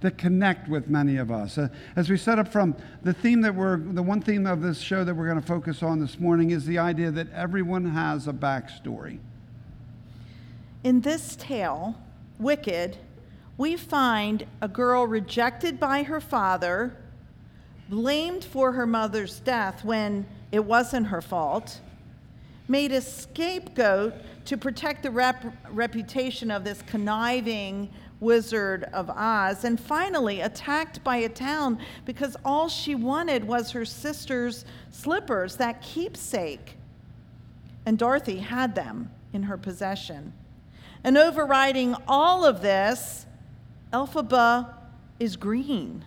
that 0.00 0.16
connect 0.16 0.68
with 0.68 0.88
many 0.88 1.16
of 1.16 1.32
us. 1.32 1.58
Uh, 1.58 1.66
as 1.96 2.08
we 2.08 2.16
set 2.16 2.38
up 2.38 2.46
from 2.46 2.76
the 3.02 3.12
theme 3.12 3.40
that 3.40 3.52
we're, 3.52 3.78
the 3.78 4.02
one 4.02 4.20
theme 4.20 4.46
of 4.46 4.62
this 4.62 4.78
show 4.78 5.02
that 5.02 5.12
we're 5.12 5.26
going 5.26 5.40
to 5.40 5.46
focus 5.46 5.82
on 5.82 5.98
this 5.98 6.20
morning 6.20 6.52
is 6.52 6.64
the 6.64 6.78
idea 6.78 7.10
that 7.10 7.28
everyone 7.32 7.84
has 7.86 8.28
a 8.28 8.32
backstory. 8.32 9.18
In 10.84 11.00
this 11.00 11.34
tale, 11.34 11.96
Wicked, 12.38 12.96
we 13.56 13.76
find 13.76 14.46
a 14.60 14.68
girl 14.68 15.06
rejected 15.06 15.80
by 15.80 16.04
her 16.04 16.20
father, 16.20 16.96
blamed 17.88 18.44
for 18.44 18.72
her 18.72 18.86
mother's 18.86 19.40
death 19.40 19.84
when 19.84 20.26
it 20.52 20.64
wasn't 20.64 21.08
her 21.08 21.20
fault, 21.20 21.80
made 22.68 22.92
a 22.92 23.00
scapegoat 23.00 24.14
to 24.44 24.56
protect 24.56 25.02
the 25.02 25.10
rep- 25.10 25.44
reputation 25.70 26.50
of 26.50 26.64
this 26.64 26.82
conniving 26.82 27.90
Wizard 28.20 28.84
of 28.92 29.10
Oz, 29.10 29.64
and 29.64 29.78
finally 29.78 30.40
attacked 30.40 31.02
by 31.04 31.18
a 31.18 31.28
town 31.28 31.78
because 32.04 32.36
all 32.44 32.68
she 32.68 32.94
wanted 32.94 33.44
was 33.44 33.70
her 33.70 33.84
sister's 33.84 34.64
slippers, 34.90 35.56
that 35.56 35.82
keepsake. 35.82 36.76
And 37.86 37.96
Dorothy 37.96 38.38
had 38.38 38.74
them 38.74 39.10
in 39.32 39.44
her 39.44 39.56
possession. 39.56 40.32
And 41.04 41.16
overriding 41.16 41.94
all 42.06 42.44
of 42.44 42.62
this, 42.62 43.26
Elphaba 43.92 44.74
is 45.18 45.36
green. 45.36 46.04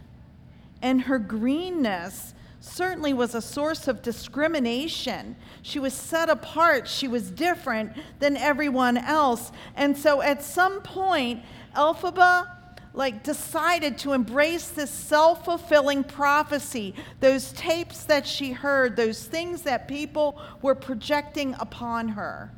And 0.82 1.02
her 1.04 1.20
greenness 1.20 2.34
certainly 2.60 3.14
was 3.14 3.34
a 3.34 3.42
source 3.42 3.88
of 3.88 4.02
discrimination. 4.02 5.36
She 5.62 5.80
was 5.80 5.94
set 5.94 6.30
apart, 6.30 6.88
she 6.88 7.08
was 7.08 7.32
different 7.32 7.94
than 8.20 8.38
everyone 8.38 8.98
else. 8.98 9.52
And 9.76 9.98
so 9.98 10.22
at 10.22 10.44
some 10.44 10.82
point, 10.82 11.44
Elphaba 11.76 12.50
like 12.94 13.24
decided 13.24 13.98
to 13.98 14.12
embrace 14.12 14.68
this 14.68 14.92
self-fulfilling 14.92 16.04
prophecy 16.04 16.94
those 17.22 17.54
tapes 17.54 18.04
that 18.04 18.28
she 18.28 18.52
heard 18.52 18.98
those 18.98 19.24
things 19.24 19.62
that 19.62 19.88
people 19.88 20.38
were 20.62 20.76
projecting 20.76 21.56
upon 21.60 22.10
her 22.10 22.52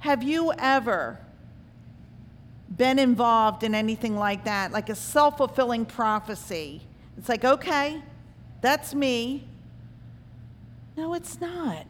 have 0.00 0.22
you 0.22 0.52
ever 0.58 1.18
been 2.76 2.98
involved 2.98 3.62
in 3.62 3.74
anything 3.74 4.16
like 4.16 4.44
that? 4.44 4.72
Like 4.72 4.88
a 4.88 4.94
self-fulfilling 4.94 5.86
prophecy. 5.86 6.82
It's 7.16 7.28
like 7.28 7.44
okay 7.44 8.02
that's 8.60 8.94
me. 8.94 9.48
No 10.96 11.14
it's 11.14 11.40
not. 11.40 11.86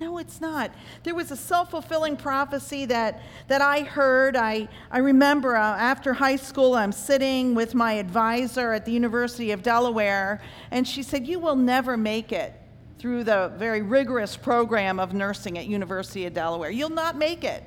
No, 0.00 0.18
it's 0.18 0.40
not. 0.40 0.72
There 1.04 1.14
was 1.14 1.30
a 1.30 1.36
self 1.36 1.70
fulfilling 1.70 2.16
prophecy 2.16 2.84
that, 2.86 3.22
that 3.46 3.60
I 3.62 3.82
heard. 3.82 4.36
I, 4.36 4.68
I 4.90 4.98
remember 4.98 5.56
uh, 5.56 5.60
after 5.60 6.12
high 6.12 6.34
school, 6.34 6.74
I'm 6.74 6.90
sitting 6.90 7.54
with 7.54 7.74
my 7.74 7.92
advisor 7.92 8.72
at 8.72 8.84
the 8.84 8.92
University 8.92 9.52
of 9.52 9.62
Delaware, 9.62 10.42
and 10.72 10.86
she 10.86 11.04
said, 11.04 11.28
You 11.28 11.38
will 11.38 11.54
never 11.54 11.96
make 11.96 12.32
it 12.32 12.60
through 13.04 13.22
the 13.22 13.52
very 13.58 13.82
rigorous 13.82 14.34
program 14.34 14.98
of 14.98 15.12
nursing 15.12 15.58
at 15.58 15.66
University 15.66 16.24
of 16.24 16.32
Delaware. 16.32 16.70
You'll 16.70 16.88
not 16.88 17.18
make 17.18 17.44
it. 17.44 17.62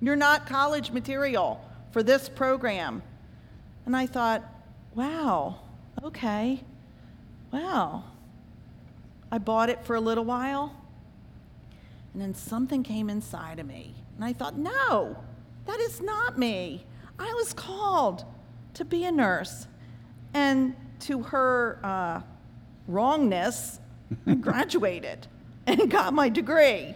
You're 0.00 0.16
not 0.16 0.46
college 0.46 0.90
material 0.90 1.62
for 1.90 2.02
this 2.02 2.30
program. 2.30 3.02
And 3.84 3.94
I 3.94 4.06
thought, 4.06 4.42
wow, 4.94 5.56
okay, 6.02 6.64
wow. 7.52 8.04
I 9.30 9.36
bought 9.36 9.68
it 9.68 9.84
for 9.84 9.96
a 9.96 10.00
little 10.00 10.24
while. 10.24 10.74
And 12.14 12.22
then 12.22 12.32
something 12.34 12.82
came 12.82 13.10
inside 13.10 13.58
of 13.58 13.66
me. 13.66 13.94
And 14.16 14.24
I 14.24 14.32
thought, 14.32 14.56
no, 14.56 15.14
that 15.66 15.78
is 15.78 16.00
not 16.00 16.38
me. 16.38 16.86
I 17.18 17.30
was 17.34 17.52
called 17.52 18.24
to 18.72 18.86
be 18.86 19.04
a 19.04 19.12
nurse. 19.12 19.66
And 20.32 20.74
to 21.00 21.20
her 21.24 21.80
uh, 21.84 22.22
wrongness, 22.88 23.78
I 24.26 24.34
graduated 24.40 25.26
and 25.66 25.90
got 25.90 26.12
my 26.12 26.28
degree 26.28 26.94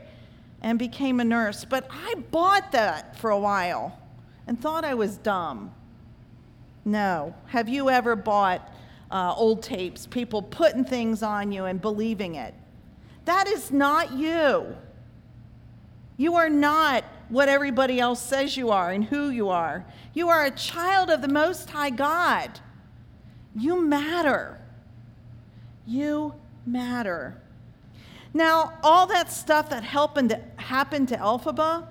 and 0.63 0.79
became 0.79 1.21
a 1.21 1.25
nurse. 1.25 1.65
But 1.65 1.87
I 1.91 2.15
bought 2.31 2.73
that 2.73 3.17
for 3.17 3.31
a 3.31 3.39
while 3.39 3.99
and 4.47 4.61
thought 4.61 4.85
I 4.85 4.95
was 4.95 5.17
dumb. 5.19 5.73
No. 6.85 7.35
Have 7.47 7.69
you 7.69 7.91
ever 7.91 8.17
bought 8.17 8.73
uh, 9.11 9.35
old 9.37 9.63
tapes, 9.63 10.07
people 10.07 10.43
putting 10.43 10.85
things 10.85 11.23
on 11.23 11.53
you 11.53 11.65
and 11.65 11.81
believing 11.81 12.35
it? 12.35 12.55
That 13.25 13.47
is 13.47 13.71
not 13.71 14.13
you. 14.13 14.77
You 16.17 16.35
are 16.35 16.49
not 16.49 17.05
what 17.29 17.49
everybody 17.49 18.01
else 18.01 18.21
says 18.21 18.57
you 18.57 18.71
are 18.71 18.91
and 18.91 19.05
who 19.05 19.31
you 19.31 19.51
are. 19.51 19.85
You 20.15 20.31
are 20.31 20.47
a 20.47 20.51
child 20.51 21.11
of 21.11 21.23
the 21.23 21.29
Most 21.29 21.71
High 21.71 21.91
God. 21.91 22.59
You 23.55 23.81
matter. 23.81 24.61
You 25.87 26.35
matter. 26.71 27.41
Now, 28.35 28.75
all 28.83 29.07
that 29.07 29.33
stuff 29.33 29.71
that 29.71 29.83
happened 29.83 30.31
to, 30.31 30.41
happened 30.57 31.09
to 31.09 31.17
Elphaba, 31.17 31.87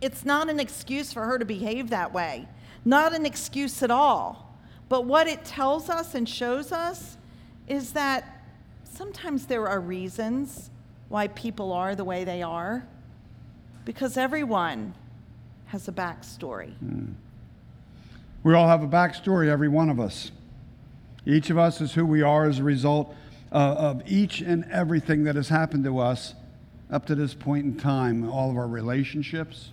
it's 0.00 0.24
not 0.24 0.50
an 0.50 0.60
excuse 0.60 1.12
for 1.12 1.24
her 1.24 1.38
to 1.38 1.44
behave 1.44 1.90
that 1.90 2.12
way. 2.12 2.48
Not 2.84 3.14
an 3.14 3.24
excuse 3.24 3.82
at 3.82 3.90
all. 3.90 4.56
But 4.88 5.06
what 5.06 5.26
it 5.26 5.44
tells 5.44 5.88
us 5.88 6.14
and 6.14 6.28
shows 6.28 6.72
us 6.72 7.16
is 7.66 7.92
that 7.92 8.46
sometimes 8.84 9.46
there 9.46 9.68
are 9.68 9.80
reasons 9.80 10.70
why 11.08 11.28
people 11.28 11.72
are 11.72 11.94
the 11.94 12.04
way 12.04 12.24
they 12.24 12.42
are 12.42 12.86
because 13.84 14.16
everyone 14.16 14.94
has 15.66 15.88
a 15.88 15.92
backstory. 15.92 16.76
Hmm. 16.78 17.12
We 18.42 18.54
all 18.54 18.68
have 18.68 18.82
a 18.82 18.86
backstory, 18.86 19.48
every 19.48 19.68
one 19.68 19.88
of 19.88 19.98
us. 19.98 20.30
Each 21.24 21.48
of 21.48 21.56
us 21.56 21.80
is 21.80 21.94
who 21.94 22.04
we 22.04 22.20
are 22.20 22.46
as 22.46 22.58
a 22.58 22.62
result 22.62 23.14
uh, 23.54 23.74
of 23.78 24.02
each 24.06 24.40
and 24.40 24.64
everything 24.70 25.24
that 25.24 25.36
has 25.36 25.48
happened 25.48 25.84
to 25.84 25.98
us 26.00 26.34
up 26.90 27.06
to 27.06 27.14
this 27.14 27.32
point 27.32 27.64
in 27.64 27.76
time. 27.76 28.28
All 28.28 28.50
of 28.50 28.56
our 28.56 28.66
relationships, 28.66 29.70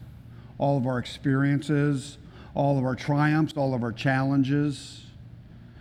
all 0.59 0.77
of 0.77 0.85
our 0.85 0.99
experiences, 0.99 2.19
all 2.53 2.77
of 2.77 2.85
our 2.85 2.95
triumphs, 2.95 3.53
all 3.57 3.73
of 3.73 3.83
our 3.83 3.91
challenges. 3.91 5.05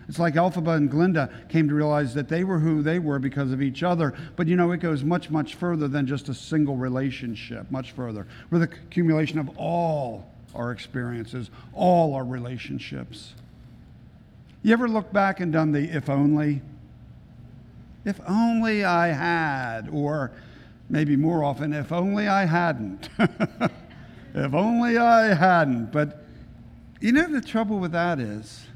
It's 0.08 0.18
like 0.18 0.34
Elphaba 0.34 0.76
and 0.76 0.90
Glinda 0.90 1.30
came 1.48 1.68
to 1.68 1.74
realize 1.74 2.14
that 2.14 2.28
they 2.28 2.42
were 2.42 2.58
who 2.58 2.82
they 2.82 2.98
were 2.98 3.20
because 3.20 3.52
of 3.52 3.62
each 3.62 3.82
other. 3.82 4.14
But 4.34 4.48
you 4.48 4.56
know, 4.56 4.72
it 4.72 4.78
goes 4.78 5.04
much, 5.04 5.30
much 5.30 5.54
further 5.54 5.86
than 5.86 6.06
just 6.06 6.28
a 6.28 6.34
single 6.34 6.76
relationship, 6.76 7.70
much 7.70 7.92
further. 7.92 8.26
We're 8.50 8.58
the 8.60 8.64
accumulation 8.64 9.38
of 9.38 9.50
all 9.56 10.28
our 10.54 10.72
experiences, 10.72 11.50
all 11.74 12.14
our 12.14 12.24
relationships. 12.24 13.34
You 14.62 14.72
ever 14.72 14.88
look 14.88 15.12
back 15.12 15.38
and 15.38 15.52
done 15.52 15.70
the 15.72 15.84
if 15.84 16.08
only? 16.08 16.62
If 18.04 18.20
only 18.26 18.84
I 18.84 19.08
had, 19.08 19.88
or 19.92 20.32
maybe 20.88 21.16
more 21.16 21.44
often, 21.44 21.72
if 21.72 21.92
only 21.92 22.28
I 22.28 22.46
hadn't. 22.46 23.08
if 24.34 24.54
only 24.54 24.96
I 24.96 25.34
hadn't. 25.34 25.92
But 25.92 26.24
you 27.00 27.12
know, 27.12 27.30
the 27.30 27.40
trouble 27.40 27.78
with 27.78 27.92
that 27.92 28.20
is, 28.20 28.66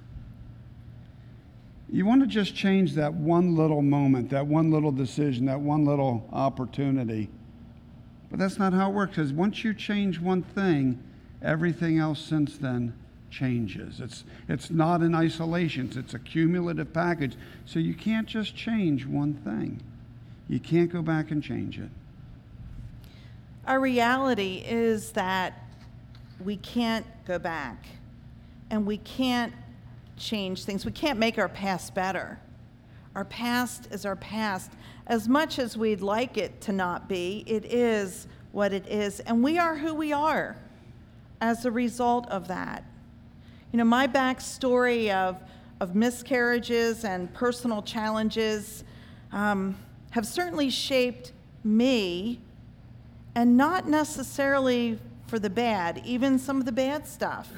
you 1.90 2.04
want 2.07 2.23
to 2.23 2.26
just 2.26 2.54
change 2.54 2.95
that 2.95 3.14
one 3.14 3.54
little 3.54 3.83
moment, 3.83 4.31
that 4.31 4.47
one 4.47 4.71
little 4.71 4.93
decision, 4.93 5.47
that 5.47 5.61
one 5.61 5.85
little 5.85 6.28
opportunity. 6.33 7.31
But 8.31 8.38
that's 8.38 8.59
not 8.59 8.73
how 8.73 8.90
it 8.90 8.95
works, 8.95 9.16
because 9.16 9.33
once 9.33 9.62
you 9.62 9.75
change 9.75 10.19
one 10.19 10.43
thing, 10.43 11.02
everything 11.43 11.99
else 11.99 12.21
since 12.21 12.57
then 12.57 12.95
changes. 13.35 14.00
It's, 14.00 14.25
it's 14.49 14.71
not 14.71 15.03
in 15.03 15.14
isolation, 15.14 15.91
it's 15.97 16.14
a 16.14 16.19
cumulative 16.19 16.93
package. 16.93 17.37
So 17.67 17.79
you 17.79 17.95
can't 17.95 18.26
just 18.26 18.55
change 18.55 19.05
one 19.05 19.35
thing, 19.35 19.81
you 20.49 20.61
can't 20.61 20.91
go 20.91 21.03
back 21.03 21.31
and 21.31 21.43
change 21.43 21.79
it. 21.79 21.91
Our 23.67 23.81
reality 23.81 24.62
is 24.67 25.12
that 25.12 25.64
we 26.45 26.57
can't 26.57 27.07
go 27.26 27.38
back 27.38 27.87
and 28.71 28.87
we 28.87 28.99
can't 28.99 29.53
change 30.17 30.64
things. 30.64 30.85
We 30.85 30.93
can't 30.93 31.19
make 31.19 31.38
our 31.38 31.49
past 31.49 31.95
better. 31.95 32.38
Our 33.14 33.25
past 33.25 33.88
is 33.91 34.05
our 34.05 34.17
past. 34.17 34.71
As 35.07 35.29
much 35.29 35.59
as 35.59 35.76
we'd 35.76 36.03
like 36.03 36.37
it 36.37 36.61
to 36.62 36.73
not 36.73 37.09
be, 37.09 37.45
it 37.47 37.64
is 37.64 38.26
what 38.53 38.73
it 38.73 38.87
is. 38.87 39.21
And 39.21 39.43
we 39.43 39.59
are 39.59 39.76
who 39.76 39.95
we 39.95 40.12
are 40.12 40.57
as 41.41 41.64
a 41.64 41.71
result 41.71 42.29
of 42.29 42.49
that. 42.49 42.85
You 43.75 43.78
know, 43.78 43.85
my 43.85 44.07
backstory 44.07 45.11
of, 45.11 45.43
of 45.81 45.97
miscarriages 45.97 47.04
and 47.04 47.35
personal 47.35 47.83
challenges 47.83 48.85
um, 49.33 49.76
have 50.11 50.28
certainly 50.28 50.71
shaped 50.71 51.33
me, 51.64 52.40
and 53.35 53.57
not 53.57 53.88
necessarily 53.88 55.00
for 55.26 55.40
the 55.40 55.50
bad, 55.50 56.00
even 56.04 56.38
some 56.38 56.61
of 56.61 56.66
the 56.66 56.71
bad 56.71 57.04
stuff, 57.04 57.49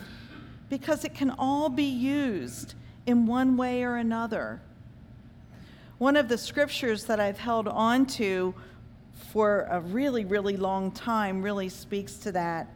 because 0.70 1.04
it 1.04 1.12
can 1.12 1.32
all 1.32 1.68
be 1.68 1.84
used 1.84 2.72
in 3.04 3.26
one 3.26 3.58
way 3.58 3.82
or 3.82 3.96
another. 3.96 4.62
One 5.98 6.16
of 6.16 6.28
the 6.28 6.38
scriptures 6.38 7.04
that 7.04 7.20
I've 7.20 7.38
held 7.38 7.68
on 7.68 8.06
to 8.06 8.54
for 9.32 9.68
a 9.70 9.80
really, 9.80 10.24
really 10.24 10.56
long 10.56 10.92
time 10.92 11.42
really 11.42 11.68
speaks 11.68 12.14
to 12.20 12.32
that. 12.32 12.68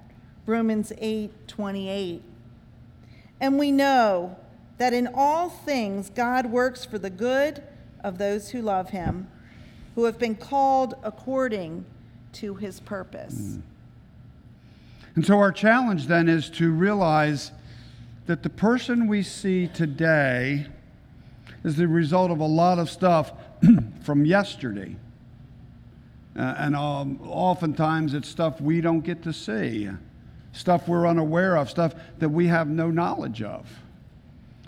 Romans 0.45 0.93
8 0.99 1.49
28. 1.49 2.25
And 3.41 3.59
we 3.59 3.73
know 3.73 4.37
that 4.79 4.93
in 4.93 5.09
all 5.15 5.49
things 5.49 6.11
God 6.11 6.47
works 6.47 6.85
for 6.85 6.99
the 6.99 7.11
good 7.11 7.63
of 8.03 8.19
those 8.19 8.51
who 8.51 8.63
love 8.63 8.91
him, 8.91 9.29
who 9.95 10.05
have 10.05 10.19
been 10.19 10.35
called 10.35 10.95
according 11.03 11.85
to 12.33 12.55
his 12.55 12.81
purpose. 12.81 13.35
Mm. 13.35 13.63
And 15.17 15.27
so 15.27 15.39
our 15.39 15.53
challenge 15.53 16.07
then 16.07 16.29
is 16.29 16.49
to 16.51 16.71
realize 16.71 17.53
that 18.27 18.43
the 18.43 18.51
person 18.51 19.09
we 19.09 19.23
see 19.23 19.67
today 19.67 20.67
is 21.65 21.77
the 21.77 21.89
result 21.89 22.31
of 22.31 22.41
a 22.41 22.47
lot 22.47 22.79
of 22.79 22.89
stuff 22.89 23.33
from 24.03 24.25
yesterday. 24.25 24.97
Uh, 26.37 26.55
and 26.59 26.77
um, 26.77 27.21
oftentimes 27.25 28.15
it's 28.15 28.29
stuff 28.29 28.61
we 28.61 28.81
don't 28.81 29.01
get 29.01 29.23
to 29.25 29.33
see, 29.33 29.91
stuff 30.53 30.89
we're 30.89 31.07
unaware 31.07 31.57
of, 31.57 31.71
stuff 31.71 31.95
that 32.19 32.29
we 32.29 32.49
have 32.49 32.69
no 32.69 32.91
knowledge 32.91 33.43
of. 33.43 33.67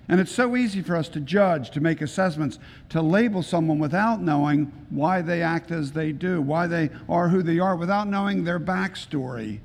And 0.09 0.21
it's 0.21 0.33
so 0.33 0.57
easy 0.57 0.83
for 0.83 0.97
us 0.97 1.09
to 1.11 1.21
judge, 1.21 1.71
to 1.71 1.81
make 1.81 2.01
assessments, 2.03 2.59
to 2.91 3.01
label 3.01 3.43
someone 3.43 3.79
without 3.79 4.21
knowing 4.21 4.73
why 4.91 5.23
they 5.23 5.43
act 5.43 5.71
as 5.71 5.93
they 5.93 6.13
do, 6.13 6.41
why 6.41 6.67
they 6.67 6.91
are 7.09 7.29
who 7.29 7.43
they 7.43 7.59
are, 7.59 7.77
without 7.77 8.09
knowing 8.09 8.45
their 8.45 8.61
backstory. 8.61 9.61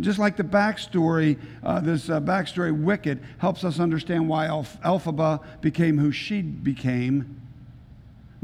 Just 0.00 0.18
like 0.18 0.36
the 0.36 0.44
backstory, 0.44 1.38
uh, 1.62 1.80
this 1.80 2.08
uh, 2.08 2.20
backstory, 2.20 2.76
Wicked, 2.76 3.22
helps 3.38 3.64
us 3.64 3.78
understand 3.78 4.28
why 4.28 4.46
Elf- 4.46 4.80
Elphaba 4.82 5.40
became 5.60 5.98
who 5.98 6.10
she 6.10 6.42
became. 6.42 7.40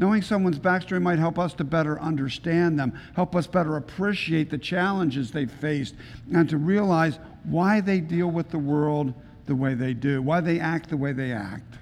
Knowing 0.01 0.23
someone's 0.23 0.59
backstory 0.59 1.01
might 1.01 1.19
help 1.19 1.39
us 1.39 1.53
to 1.53 1.63
better 1.63 2.01
understand 2.01 2.79
them, 2.79 2.91
help 3.15 3.37
us 3.37 3.47
better 3.47 3.77
appreciate 3.77 4.49
the 4.49 4.57
challenges 4.57 5.31
they 5.31 5.45
faced, 5.45 5.95
and 6.33 6.49
to 6.49 6.57
realize 6.57 7.19
why 7.45 7.83
they 7.83 8.01
deal 8.01 8.29
with 8.29 8.49
the 8.49 8.59
world 8.59 9.13
the 9.45 9.55
way 9.55 9.75
they 9.75 9.93
do, 9.93 10.23
why 10.23 10.41
they 10.41 10.59
act 10.59 10.89
the 10.89 10.97
way 10.97 11.13
they 11.13 11.33
act. 11.33 11.77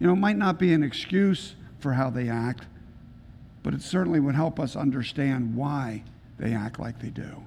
You 0.00 0.08
know, 0.08 0.14
it 0.14 0.16
might 0.16 0.36
not 0.36 0.58
be 0.58 0.72
an 0.72 0.82
excuse 0.82 1.54
for 1.78 1.92
how 1.92 2.10
they 2.10 2.28
act, 2.28 2.66
but 3.62 3.72
it 3.72 3.82
certainly 3.82 4.18
would 4.18 4.34
help 4.34 4.58
us 4.58 4.74
understand 4.74 5.54
why 5.54 6.02
they 6.40 6.54
act 6.54 6.80
like 6.80 6.98
they 6.98 7.10
do. 7.10 7.40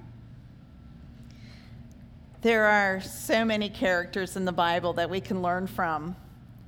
There 2.40 2.64
are 2.64 2.98
so 3.02 3.44
many 3.44 3.68
characters 3.68 4.36
in 4.36 4.46
the 4.46 4.52
Bible 4.52 4.94
that 4.94 5.10
we 5.10 5.20
can 5.20 5.42
learn 5.42 5.66
from, 5.66 6.16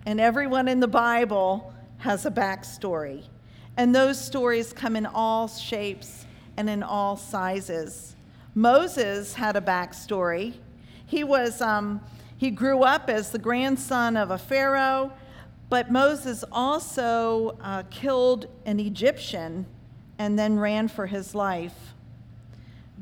and 0.05 0.21
everyone 0.21 0.69
in 0.69 0.81
the 0.81 0.89
Bible 0.89 1.73
has 1.99 2.27
a 2.27 2.31
backstory. 2.31 3.25
And 3.77 3.95
those 3.95 4.23
stories 4.23 4.73
come 4.73 4.97
in 4.97 5.07
all 5.07 5.49
shapes 5.49 6.27
and 6.57 6.71
in 6.71 6.83
all 6.83 7.17
sizes. 7.17 8.17
Moses 8.55 9.35
had 9.35 9.57
a 9.57 9.61
backstory. 9.61 10.55
He 11.07 11.25
was 11.25 11.61
um, 11.61 12.01
he 12.37 12.51
grew 12.51 12.83
up 12.83 13.09
as 13.09 13.31
the 13.31 13.39
grandson 13.39 14.17
of 14.17 14.31
a 14.31 14.39
pharaoh, 14.39 15.13
but 15.69 15.91
Moses 15.91 16.45
also 16.53 17.59
uh, 17.63 17.83
killed 17.91 18.47
an 18.65 18.79
Egyptian 18.79 19.67
and 20.19 20.39
then 20.39 20.59
ran 20.59 20.89
for 20.89 21.07
his 21.07 21.35
life. 21.35 21.95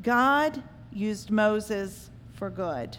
God 0.01 0.61
used 0.91 1.31
Moses 1.31 2.09
for 2.33 2.49
good. 2.49 2.97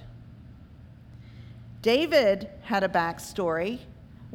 David 1.82 2.48
had 2.62 2.82
a 2.82 2.88
backstory 2.88 3.80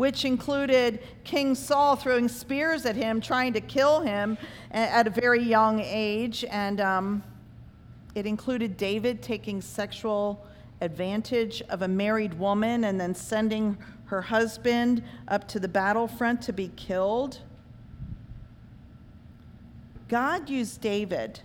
which 0.01 0.25
included 0.25 0.97
King 1.23 1.53
Saul 1.53 1.95
throwing 1.95 2.27
spears 2.27 2.87
at 2.87 2.95
him, 2.95 3.21
trying 3.21 3.53
to 3.53 3.61
kill 3.61 4.01
him 4.01 4.35
at 4.71 5.05
a 5.05 5.11
very 5.11 5.43
young 5.43 5.79
age. 5.79 6.43
And 6.45 6.81
um, 6.81 7.23
it 8.15 8.25
included 8.25 8.77
David 8.77 9.21
taking 9.21 9.61
sexual 9.61 10.43
advantage 10.81 11.61
of 11.69 11.83
a 11.83 11.87
married 11.87 12.33
woman 12.33 12.85
and 12.85 12.99
then 12.99 13.13
sending 13.13 13.77
her 14.05 14.23
husband 14.23 15.03
up 15.27 15.47
to 15.49 15.59
the 15.59 15.67
battlefront 15.67 16.41
to 16.41 16.51
be 16.51 16.71
killed. 16.75 17.37
God 20.07 20.49
used 20.49 20.81
David, 20.81 21.41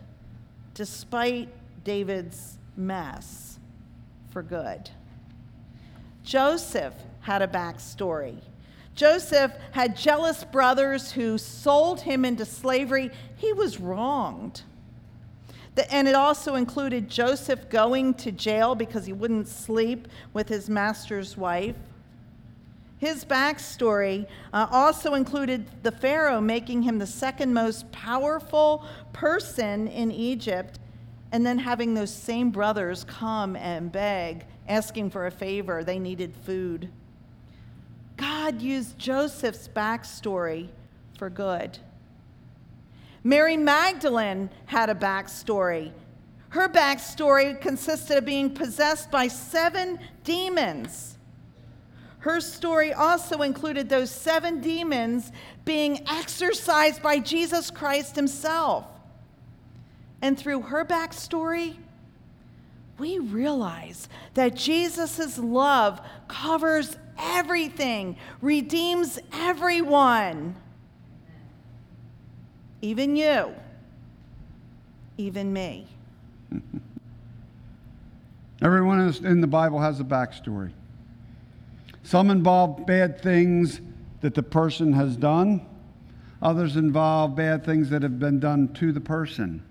despite 0.72 1.50
David's 1.84 2.56
mess, 2.74 3.58
for 4.30 4.42
good. 4.42 4.88
Joseph 6.24 6.94
had 7.26 7.42
a 7.42 7.48
backstory. 7.48 8.38
Joseph 8.94 9.52
had 9.72 9.96
jealous 9.96 10.44
brothers 10.44 11.10
who 11.10 11.36
sold 11.38 12.00
him 12.00 12.24
into 12.24 12.44
slavery. 12.44 13.10
He 13.34 13.52
was 13.52 13.80
wronged. 13.80 14.62
And 15.90 16.06
it 16.06 16.14
also 16.14 16.54
included 16.54 17.10
Joseph 17.10 17.68
going 17.68 18.14
to 18.14 18.30
jail 18.30 18.76
because 18.76 19.06
he 19.06 19.12
wouldn't 19.12 19.48
sleep 19.48 20.06
with 20.32 20.48
his 20.48 20.70
master's 20.70 21.36
wife. 21.36 21.74
His 22.98 23.24
backstory 23.24 24.26
uh, 24.52 24.68
also 24.70 25.14
included 25.14 25.66
the 25.82 25.92
Pharaoh 25.92 26.40
making 26.40 26.82
him 26.82 26.98
the 26.98 27.08
second 27.08 27.52
most 27.52 27.90
powerful 27.90 28.84
person 29.12 29.88
in 29.88 30.12
Egypt, 30.12 30.78
and 31.32 31.44
then 31.44 31.58
having 31.58 31.92
those 31.92 32.14
same 32.14 32.50
brothers 32.50 33.02
come 33.02 33.56
and 33.56 33.90
beg, 33.90 34.46
asking 34.68 35.10
for 35.10 35.26
a 35.26 35.30
favor. 35.32 35.82
They 35.82 35.98
needed 35.98 36.32
food. 36.44 36.88
God 38.16 38.62
used 38.62 38.98
Joseph's 38.98 39.68
backstory 39.68 40.68
for 41.18 41.30
good. 41.30 41.78
Mary 43.22 43.56
Magdalene 43.56 44.50
had 44.66 44.88
a 44.88 44.94
backstory. 44.94 45.92
Her 46.50 46.68
backstory 46.68 47.60
consisted 47.60 48.18
of 48.18 48.24
being 48.24 48.54
possessed 48.54 49.10
by 49.10 49.28
seven 49.28 49.98
demons. 50.24 51.18
Her 52.20 52.40
story 52.40 52.92
also 52.92 53.42
included 53.42 53.88
those 53.88 54.10
seven 54.10 54.60
demons 54.60 55.30
being 55.64 56.06
exorcised 56.08 57.02
by 57.02 57.18
Jesus 57.18 57.70
Christ 57.70 58.16
himself. 58.16 58.86
And 60.22 60.38
through 60.38 60.62
her 60.62 60.84
backstory, 60.84 61.76
we 62.98 63.18
realize 63.18 64.08
that 64.34 64.54
Jesus' 64.54 65.38
love 65.38 66.00
covers 66.28 66.96
everything, 67.18 68.16
redeems 68.40 69.18
everyone. 69.32 70.56
Even 72.82 73.16
you, 73.16 73.54
even 75.16 75.52
me. 75.52 75.88
Everyone 78.62 79.00
in 79.22 79.40
the 79.42 79.46
Bible 79.46 79.80
has 79.80 80.00
a 80.00 80.04
backstory. 80.04 80.72
Some 82.02 82.30
involve 82.30 82.86
bad 82.86 83.20
things 83.20 83.80
that 84.20 84.34
the 84.34 84.42
person 84.42 84.92
has 84.94 85.16
done, 85.16 85.66
others 86.40 86.76
involve 86.76 87.36
bad 87.36 87.64
things 87.64 87.90
that 87.90 88.02
have 88.02 88.18
been 88.18 88.40
done 88.40 88.72
to 88.74 88.92
the 88.92 89.00
person. 89.00 89.62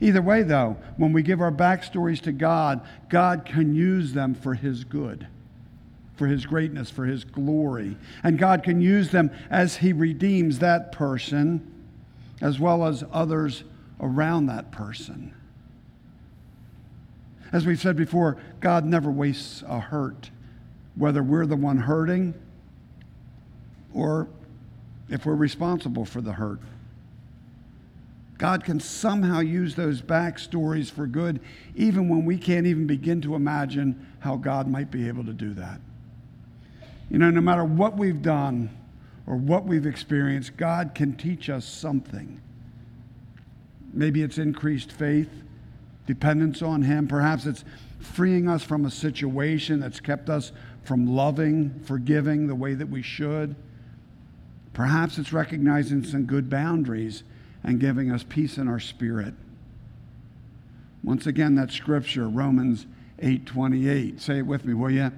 Either 0.00 0.22
way, 0.22 0.42
though, 0.42 0.76
when 0.96 1.12
we 1.12 1.22
give 1.22 1.40
our 1.40 1.52
backstories 1.52 2.20
to 2.20 2.32
God, 2.32 2.80
God 3.08 3.44
can 3.44 3.74
use 3.74 4.12
them 4.12 4.34
for 4.34 4.54
His 4.54 4.84
good, 4.84 5.26
for 6.16 6.26
His 6.26 6.46
greatness, 6.46 6.90
for 6.90 7.04
His 7.04 7.24
glory. 7.24 7.96
And 8.22 8.38
God 8.38 8.62
can 8.62 8.80
use 8.80 9.10
them 9.10 9.30
as 9.50 9.76
He 9.76 9.92
redeems 9.92 10.58
that 10.60 10.92
person 10.92 11.70
as 12.40 12.58
well 12.58 12.84
as 12.84 13.04
others 13.12 13.64
around 14.00 14.46
that 14.46 14.70
person. 14.70 15.34
As 17.52 17.64
we've 17.64 17.80
said 17.80 17.96
before, 17.96 18.36
God 18.60 18.84
never 18.84 19.10
wastes 19.10 19.62
a 19.66 19.78
hurt, 19.78 20.30
whether 20.96 21.22
we're 21.22 21.46
the 21.46 21.56
one 21.56 21.78
hurting 21.78 22.34
or 23.92 24.28
if 25.08 25.24
we're 25.24 25.36
responsible 25.36 26.04
for 26.04 26.20
the 26.20 26.32
hurt. 26.32 26.60
God 28.38 28.64
can 28.64 28.80
somehow 28.80 29.38
use 29.38 29.76
those 29.76 30.02
backstories 30.02 30.90
for 30.90 31.06
good, 31.06 31.40
even 31.76 32.08
when 32.08 32.24
we 32.24 32.36
can't 32.36 32.66
even 32.66 32.86
begin 32.86 33.20
to 33.22 33.36
imagine 33.36 34.06
how 34.18 34.36
God 34.36 34.66
might 34.66 34.90
be 34.90 35.06
able 35.06 35.24
to 35.24 35.32
do 35.32 35.54
that. 35.54 35.80
You 37.10 37.18
know, 37.18 37.30
no 37.30 37.40
matter 37.40 37.64
what 37.64 37.96
we've 37.96 38.22
done 38.22 38.70
or 39.26 39.36
what 39.36 39.64
we've 39.64 39.86
experienced, 39.86 40.56
God 40.56 40.94
can 40.94 41.16
teach 41.16 41.48
us 41.48 41.64
something. 41.64 42.40
Maybe 43.92 44.22
it's 44.22 44.38
increased 44.38 44.90
faith, 44.90 45.30
dependence 46.06 46.62
on 46.62 46.82
Him. 46.82 47.06
Perhaps 47.06 47.46
it's 47.46 47.64
freeing 48.00 48.48
us 48.48 48.62
from 48.62 48.84
a 48.84 48.90
situation 48.90 49.80
that's 49.80 50.00
kept 50.00 50.28
us 50.28 50.52
from 50.82 51.06
loving, 51.06 51.80
forgiving 51.84 52.46
the 52.46 52.54
way 52.54 52.74
that 52.74 52.88
we 52.88 53.02
should. 53.02 53.54
Perhaps 54.72 55.18
it's 55.18 55.32
recognizing 55.32 56.04
some 56.04 56.24
good 56.24 56.50
boundaries 56.50 57.22
and 57.62 57.80
giving 57.80 58.10
us 58.10 58.24
peace 58.28 58.58
in 58.58 58.68
our 58.68 58.80
spirit. 58.80 59.34
Once 61.02 61.26
again, 61.26 61.54
that 61.54 61.70
scripture, 61.70 62.28
Romans 62.28 62.86
8:28. 63.20 64.20
Say 64.20 64.38
it 64.38 64.46
with 64.46 64.64
me, 64.64 64.74
will 64.74 64.90
you? 64.90 65.12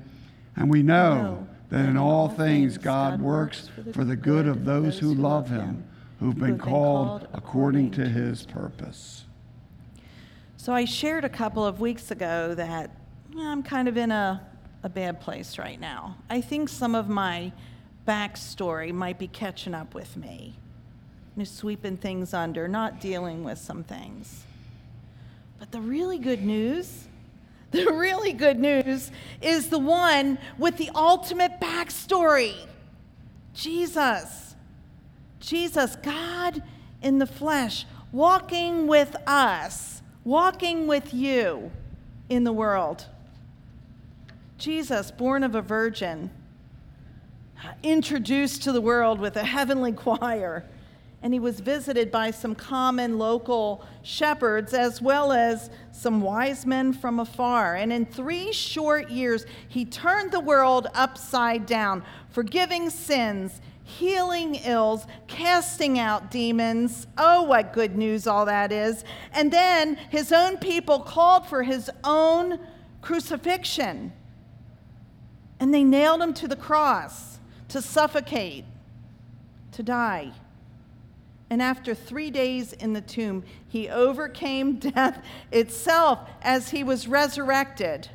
And 0.54 0.70
we 0.70 0.82
know 0.82 1.46
that 1.70 1.86
in 1.86 1.96
all 1.96 2.28
things 2.28 2.78
God 2.78 3.20
works 3.20 3.70
for 3.92 4.04
the 4.04 4.16
good 4.16 4.46
of 4.46 4.64
those 4.64 4.98
who 4.98 5.14
love 5.14 5.48
him, 5.48 5.84
who've 6.20 6.38
been 6.38 6.58
called 6.58 7.26
according 7.32 7.90
to 7.92 8.08
his 8.08 8.46
purpose. 8.46 9.24
So 10.56 10.72
I 10.72 10.84
shared 10.84 11.24
a 11.24 11.28
couple 11.28 11.64
of 11.64 11.80
weeks 11.80 12.10
ago 12.10 12.54
that 12.54 12.90
I'm 13.38 13.62
kind 13.62 13.88
of 13.88 13.96
in 13.96 14.10
a, 14.10 14.44
a 14.82 14.88
bad 14.88 15.20
place 15.20 15.58
right 15.58 15.80
now. 15.80 16.16
I 16.30 16.40
think 16.40 16.68
some 16.68 16.94
of 16.94 17.08
my 17.08 17.52
backstory 18.06 18.92
might 18.92 19.18
be 19.18 19.28
catching 19.28 19.74
up 19.74 19.94
with 19.94 20.16
me 20.16 20.56
sweeping 21.44 21.96
things 21.98 22.32
under, 22.32 22.66
not 22.66 23.00
dealing 23.00 23.44
with 23.44 23.58
some 23.58 23.84
things. 23.84 24.44
But 25.58 25.70
the 25.70 25.80
really 25.80 26.18
good 26.18 26.42
news, 26.42 27.08
the 27.70 27.92
really 27.92 28.32
good 28.32 28.58
news 28.58 29.10
is 29.42 29.68
the 29.68 29.78
one 29.78 30.38
with 30.58 30.76
the 30.76 30.90
ultimate 30.94 31.60
backstory 31.60 32.54
Jesus. 33.56 34.54
Jesus, 35.40 35.96
God 35.96 36.62
in 37.00 37.18
the 37.18 37.26
flesh, 37.26 37.86
walking 38.12 38.86
with 38.86 39.16
us, 39.26 40.02
walking 40.24 40.86
with 40.86 41.14
you 41.14 41.70
in 42.28 42.44
the 42.44 42.52
world. 42.52 43.06
Jesus, 44.58 45.10
born 45.10 45.42
of 45.42 45.54
a 45.54 45.62
virgin, 45.62 46.30
introduced 47.82 48.62
to 48.64 48.72
the 48.72 48.80
world 48.80 49.20
with 49.20 49.36
a 49.36 49.44
heavenly 49.44 49.92
choir 50.04 50.64
and 51.26 51.34
he 51.34 51.40
was 51.40 51.58
visited 51.58 52.12
by 52.12 52.30
some 52.30 52.54
common 52.54 53.18
local 53.18 53.84
shepherds 54.02 54.72
as 54.72 55.02
well 55.02 55.32
as 55.32 55.70
some 55.90 56.20
wise 56.20 56.64
men 56.64 56.92
from 56.92 57.18
afar. 57.18 57.74
And 57.74 57.92
in 57.92 58.06
three 58.06 58.52
short 58.52 59.10
years, 59.10 59.44
he 59.66 59.84
turned 59.84 60.30
the 60.30 60.38
world 60.38 60.86
upside 60.94 61.66
down, 61.66 62.04
forgiving 62.30 62.90
sins, 62.90 63.60
healing 63.82 64.54
ills, 64.64 65.04
casting 65.26 65.98
out 65.98 66.30
demons. 66.30 67.08
Oh, 67.18 67.42
what 67.42 67.72
good 67.72 67.96
news 67.96 68.28
all 68.28 68.46
that 68.46 68.70
is. 68.70 69.02
And 69.32 69.52
then 69.52 69.96
his 69.96 70.30
own 70.30 70.58
people 70.58 71.00
called 71.00 71.48
for 71.48 71.64
his 71.64 71.90
own 72.04 72.60
crucifixion. 73.02 74.12
And 75.58 75.74
they 75.74 75.82
nailed 75.82 76.22
him 76.22 76.34
to 76.34 76.46
the 76.46 76.54
cross 76.54 77.40
to 77.70 77.82
suffocate, 77.82 78.64
to 79.72 79.82
die. 79.82 80.32
And 81.48 81.62
after 81.62 81.94
three 81.94 82.30
days 82.30 82.72
in 82.72 82.92
the 82.92 83.00
tomb, 83.00 83.44
he 83.68 83.88
overcame 83.88 84.78
death 84.78 85.24
itself 85.52 86.28
as 86.42 86.70
he 86.70 86.82
was 86.82 87.06
resurrected. 87.06 88.08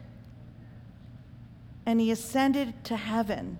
And 1.85 1.99
he 1.99 2.11
ascended 2.11 2.83
to 2.85 2.97
heaven 2.97 3.57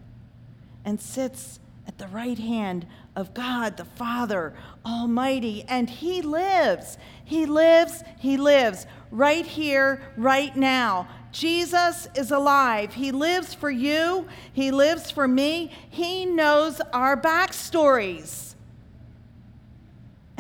and 0.84 1.00
sits 1.00 1.60
at 1.88 1.98
the 1.98 2.08
right 2.08 2.38
hand 2.38 2.86
of 3.16 3.34
God 3.34 3.78
the 3.78 3.86
Father 3.86 4.54
Almighty. 4.86 5.64
And 5.68 5.90
he 5.90 6.22
lives, 6.22 6.98
he 7.24 7.46
lives, 7.46 8.04
he 8.20 8.38
lives 8.38 8.86
right 9.10 9.46
here, 9.46 10.02
right 10.18 10.56
now. 10.56 11.08
Jesus 11.32 12.10
is 12.16 12.32
alive. 12.32 12.94
He 12.94 13.12
lives 13.12 13.54
for 13.54 13.72
you, 13.72 14.28
he 14.52 14.70
lives 14.72 15.12
for 15.12 15.28
me. 15.28 15.72
He 15.90 16.26
knows 16.26 16.82
our 16.94 17.16
backstories 17.16 18.51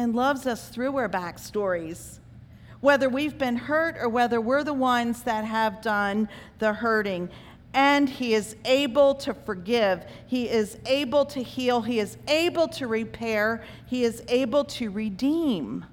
and 0.02 0.16
loves 0.16 0.48
us 0.48 0.68
through 0.70 0.98
our 0.98 1.08
backstories. 1.08 2.18
Whether 2.80 3.08
we've 3.08 3.38
been 3.38 3.56
hurt 3.56 3.96
or 4.00 4.10
whether 4.10 4.42
we're 4.42 4.64
the 4.64 4.74
ones 4.74 5.22
that 5.24 5.46
have 5.46 5.82
done 5.82 6.28
the 6.58 6.74
hurting. 6.74 7.30
And 7.74 8.10
He 8.10 8.34
is 8.34 8.56
able 8.66 9.14
to 9.16 9.36
forgive. 9.36 10.04
He 10.26 10.50
is 10.50 10.80
able 10.88 11.26
to 11.26 11.44
heal. 11.44 11.82
He 11.82 12.00
is 12.00 12.18
able 12.28 12.68
to 12.70 12.88
repair. 12.88 13.64
He 13.86 14.04
is 14.04 14.24
able 14.28 14.66
to 14.66 14.90
redeem. 14.90 15.86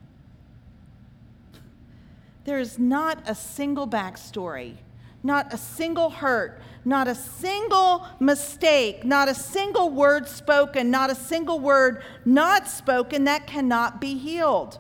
There 2.45 2.59
is 2.59 2.79
not 2.79 3.23
a 3.27 3.35
single 3.35 3.87
backstory, 3.87 4.77
not 5.23 5.53
a 5.53 5.59
single 5.59 6.11
hurt, 6.11 6.61
not 6.85 7.09
a 7.09 7.15
single 7.15 8.07
mistake, 8.21 9.05
not 9.05 9.29
a 9.29 9.35
single 9.35 9.91
word 9.91 10.29
spoken, 10.29 10.91
not 10.91 11.11
a 11.11 11.15
single 11.15 11.61
word 11.61 12.03
not 12.25 12.69
spoken 12.69 13.25
that 13.25 13.47
cannot 13.47 14.01
be 14.01 14.17
healed, 14.17 14.79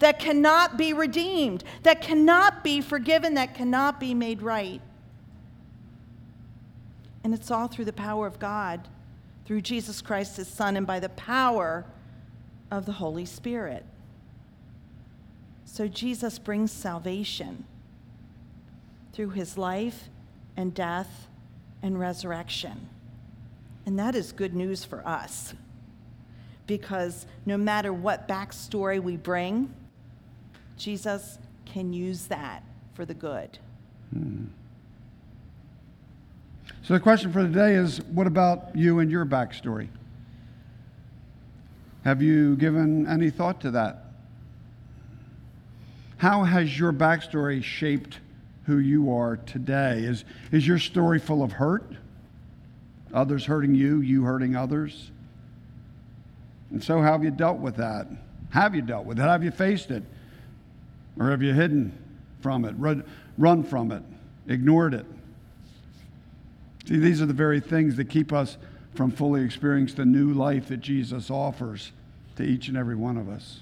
that 0.00 0.18
cannot 0.18 0.76
be 0.76 0.92
redeemed, 0.92 1.64
that 1.84 2.00
cannot 2.00 2.62
be 2.64 2.80
forgiven, 2.80 3.34
that 3.34 3.54
cannot 3.54 3.98
be 3.98 4.14
made 4.14 4.42
right. 4.42 4.80
And 7.24 7.32
it's 7.32 7.50
all 7.50 7.68
through 7.68 7.86
the 7.86 7.92
power 7.92 8.26
of 8.26 8.38
God, 8.38 8.88
through 9.44 9.60
Jesus 9.62 10.02
Christ, 10.02 10.36
his 10.36 10.48
Son, 10.48 10.76
and 10.76 10.86
by 10.86 11.00
the 11.00 11.08
power 11.10 11.86
of 12.70 12.84
the 12.84 12.92
Holy 12.92 13.24
Spirit. 13.24 13.84
So 15.64 15.88
Jesus 15.88 16.38
brings 16.38 16.72
salvation 16.72 17.64
through 19.18 19.30
his 19.30 19.58
life 19.58 20.08
and 20.56 20.72
death 20.72 21.26
and 21.82 21.98
resurrection. 21.98 22.88
And 23.84 23.98
that 23.98 24.14
is 24.14 24.30
good 24.30 24.54
news 24.54 24.84
for 24.84 25.04
us 25.04 25.54
because 26.68 27.26
no 27.44 27.56
matter 27.56 27.92
what 27.92 28.28
backstory 28.28 29.02
we 29.02 29.16
bring, 29.16 29.74
Jesus 30.76 31.40
can 31.66 31.92
use 31.92 32.28
that 32.28 32.62
for 32.94 33.04
the 33.04 33.12
good. 33.12 33.58
Hmm. 34.12 34.44
So 36.82 36.94
the 36.94 37.00
question 37.00 37.32
for 37.32 37.42
today 37.42 37.74
is 37.74 38.00
what 38.02 38.28
about 38.28 38.76
you 38.76 39.00
and 39.00 39.10
your 39.10 39.26
backstory? 39.26 39.88
Have 42.04 42.22
you 42.22 42.54
given 42.54 43.08
any 43.08 43.30
thought 43.30 43.60
to 43.62 43.72
that? 43.72 44.12
How 46.18 46.44
has 46.44 46.78
your 46.78 46.92
backstory 46.92 47.64
shaped 47.64 48.20
who 48.68 48.78
you 48.78 49.10
are 49.10 49.38
today. 49.38 50.00
Is, 50.00 50.26
is 50.52 50.66
your 50.66 50.78
story 50.78 51.18
full 51.18 51.42
of 51.42 51.52
hurt? 51.52 51.90
Others 53.14 53.46
hurting 53.46 53.74
you, 53.74 54.02
you 54.02 54.24
hurting 54.24 54.54
others? 54.54 55.10
And 56.70 56.84
so, 56.84 57.00
how 57.00 57.12
have 57.12 57.24
you 57.24 57.30
dealt 57.30 57.60
with 57.60 57.76
that? 57.76 58.06
Have 58.50 58.74
you 58.74 58.82
dealt 58.82 59.06
with 59.06 59.18
it? 59.18 59.22
Have 59.22 59.42
you 59.42 59.50
faced 59.50 59.90
it? 59.90 60.02
Or 61.18 61.30
have 61.30 61.42
you 61.42 61.54
hidden 61.54 61.96
from 62.42 62.66
it, 62.66 62.74
run, 62.76 63.04
run 63.38 63.64
from 63.64 63.90
it, 63.90 64.02
ignored 64.46 64.92
it? 64.92 65.06
See, 66.86 66.98
these 66.98 67.22
are 67.22 67.26
the 67.26 67.32
very 67.32 67.60
things 67.60 67.96
that 67.96 68.10
keep 68.10 68.34
us 68.34 68.58
from 68.94 69.10
fully 69.10 69.42
experiencing 69.42 69.96
the 69.96 70.04
new 70.04 70.34
life 70.34 70.68
that 70.68 70.80
Jesus 70.82 71.30
offers 71.30 71.90
to 72.36 72.42
each 72.42 72.68
and 72.68 72.76
every 72.76 72.96
one 72.96 73.16
of 73.16 73.30
us. 73.30 73.60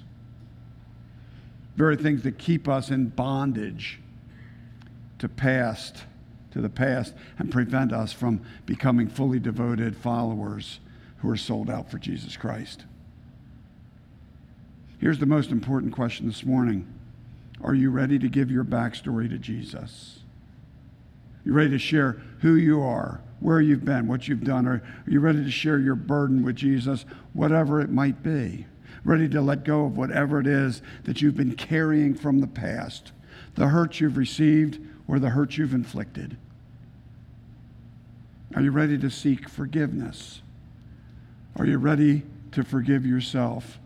Very 1.77 1.95
things 1.95 2.23
that 2.23 2.37
keep 2.37 2.67
us 2.67 2.91
in 2.91 3.07
bondage 3.07 4.01
to 5.19 5.29
past, 5.29 6.03
to 6.51 6.61
the 6.61 6.69
past, 6.69 7.13
and 7.37 7.51
prevent 7.51 7.91
us 7.91 8.13
from 8.13 8.41
becoming 8.65 9.07
fully 9.07 9.39
devoted 9.39 9.95
followers 9.95 10.79
who 11.17 11.29
are 11.29 11.37
sold 11.37 11.69
out 11.69 11.89
for 11.89 11.97
Jesus 11.97 12.37
Christ. 12.37 12.85
Here's 14.99 15.19
the 15.19 15.25
most 15.25 15.51
important 15.51 15.93
question 15.93 16.27
this 16.27 16.45
morning 16.45 16.87
Are 17.63 17.75
you 17.75 17.89
ready 17.89 18.19
to 18.19 18.27
give 18.27 18.51
your 18.51 18.63
backstory 18.63 19.29
to 19.29 19.37
Jesus? 19.37 20.19
You 21.45 21.53
ready 21.53 21.69
to 21.69 21.79
share 21.79 22.21
who 22.41 22.55
you 22.55 22.81
are, 22.81 23.21
where 23.39 23.61
you've 23.61 23.85
been, 23.85 24.07
what 24.07 24.27
you've 24.27 24.43
done? 24.43 24.67
Are 24.67 24.83
you 25.07 25.21
ready 25.21 25.43
to 25.43 25.51
share 25.51 25.79
your 25.79 25.95
burden 25.95 26.43
with 26.43 26.57
Jesus, 26.57 27.05
whatever 27.33 27.79
it 27.79 27.89
might 27.89 28.21
be? 28.21 28.65
Ready 29.05 29.29
to 29.29 29.39
let 29.39 29.63
go 29.63 29.85
of 29.85 29.95
whatever 29.95 30.41
it 30.41 30.47
is 30.47 30.81
that 31.05 31.21
you've 31.21 31.37
been 31.37 31.55
carrying 31.55 32.13
from 32.15 32.39
the 32.39 32.47
past, 32.47 33.13
the 33.55 33.69
hurt 33.69 34.01
you've 34.01 34.17
received 34.17 34.79
or 35.07 35.19
the 35.19 35.29
hurt 35.29 35.57
you've 35.57 35.73
inflicted? 35.73 36.37
Are 38.55 38.61
you 38.61 38.71
ready 38.71 38.97
to 38.97 39.09
seek 39.09 39.49
forgiveness? 39.49 40.41
Are 41.57 41.65
you 41.65 41.77
ready 41.77 42.23
to 42.51 42.63
forgive 42.63 43.05
yourself? 43.05 43.79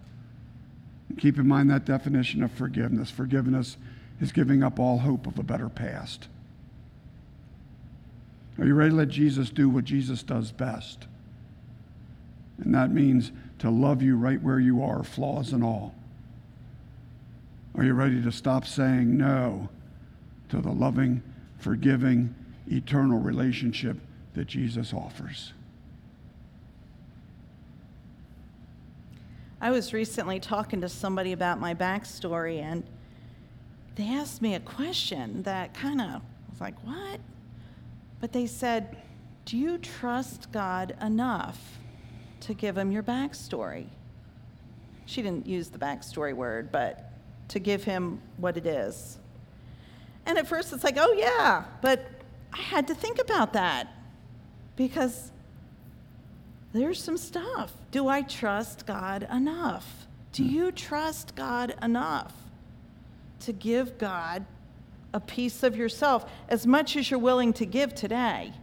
Keep 1.18 1.38
in 1.38 1.48
mind 1.48 1.70
that 1.70 1.86
definition 1.86 2.44
of 2.44 2.52
forgiveness. 2.52 3.10
Forgiveness 3.10 3.78
is 4.20 4.32
giving 4.32 4.64
up 4.64 4.80
all 4.80 5.00
hope 5.00 5.28
of 5.28 5.40
a 5.40 5.44
better 5.44 5.70
past. 5.70 6.28
Are 8.60 8.66
you 8.66 8.76
ready 8.76 8.92
to 8.92 8.96
let 8.96 9.10
Jesus 9.10 9.50
do 9.50 9.70
what 9.70 9.84
Jesus 9.84 10.24
does 10.24 10.52
best? 10.52 11.08
And 12.64 12.74
that 12.76 12.92
means 12.92 13.32
to 13.60 13.70
love 13.70 14.02
you 14.02 14.16
right 14.16 14.42
where 14.42 14.60
you 14.60 14.84
are, 14.84 15.04
flaws 15.04 15.54
and 15.54 15.64
all. 15.64 15.96
Are 17.76 17.84
you 17.84 17.94
ready 17.94 18.22
to 18.22 18.32
stop 18.32 18.66
saying 18.66 19.18
no 19.18 19.70
to 20.52 20.62
the 20.62 20.72
loving, 20.72 21.24
forgiving, 21.58 22.36
eternal 22.68 23.20
relationship 23.20 23.98
that 24.34 24.48
Jesus 24.48 24.94
offers? 24.94 25.54
I 29.62 29.72
was 29.72 29.94
recently 29.94 30.42
talking 30.42 30.82
to 30.82 30.90
somebody 30.90 31.32
about 31.32 31.60
my 31.60 31.74
backstory, 31.74 32.62
and 32.62 32.84
they 33.96 34.10
asked 34.10 34.42
me 34.42 34.56
a 34.56 34.60
question 34.60 35.44
that 35.44 35.74
kind 35.74 36.02
of 36.02 36.22
was 36.50 36.60
like, 36.60 36.76
What? 36.86 37.22
But 38.20 38.34
they 38.34 38.46
said, 38.46 38.98
Do 39.46 39.58
you 39.58 39.78
trust 39.78 40.52
God 40.52 40.98
enough 41.02 41.78
to 42.42 42.54
give 42.54 42.78
him 42.78 42.92
your 42.92 43.04
backstory? 43.04 43.86
She 45.06 45.22
didn't 45.22 45.48
use 45.48 45.70
the 45.70 45.80
backstory 45.80 46.34
word, 46.34 46.72
but 46.74 47.12
to 47.50 47.60
give 47.60 47.86
him 47.86 48.22
what 48.38 48.58
it 48.58 48.66
is. 48.66 49.18
And 50.26 50.38
at 50.38 50.48
first 50.48 50.74
it's 50.74 50.84
like, 50.84 50.98
Oh, 50.98 51.14
yeah, 51.14 51.64
but 51.82 52.06
I 52.54 52.62
had 52.62 52.88
to 52.88 52.96
think 52.96 53.20
about 53.20 53.54
that 53.54 53.88
because 54.76 55.32
there's 56.74 57.02
some 57.02 57.18
stuff. 57.18 57.74
Do 57.92 58.08
I 58.08 58.22
trust 58.22 58.86
God 58.86 59.28
enough? 59.32 60.08
Do 60.32 60.44
you 60.44 60.72
trust 60.72 61.36
God 61.36 61.76
enough 61.82 62.34
to 63.42 63.52
give 63.52 63.98
God 63.98 64.46
a 65.14 65.20
piece 65.20 65.64
of 65.64 65.76
yourself 65.76 66.30
as 66.48 66.66
much 66.66 66.96
as 66.96 67.12
you're 67.12 67.20
willing 67.20 67.52
to 67.54 67.66
give 67.66 67.94
today? 67.94 68.54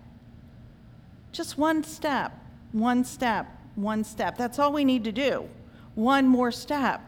Just 1.32 1.58
one 1.58 1.84
step, 1.84 2.32
one 2.72 3.04
step, 3.04 3.46
one 3.74 4.02
step. 4.02 4.38
That's 4.38 4.58
all 4.58 4.72
we 4.72 4.84
need 4.84 5.04
to 5.04 5.12
do. 5.12 5.48
One 5.94 6.26
more 6.26 6.50
step. 6.50 7.02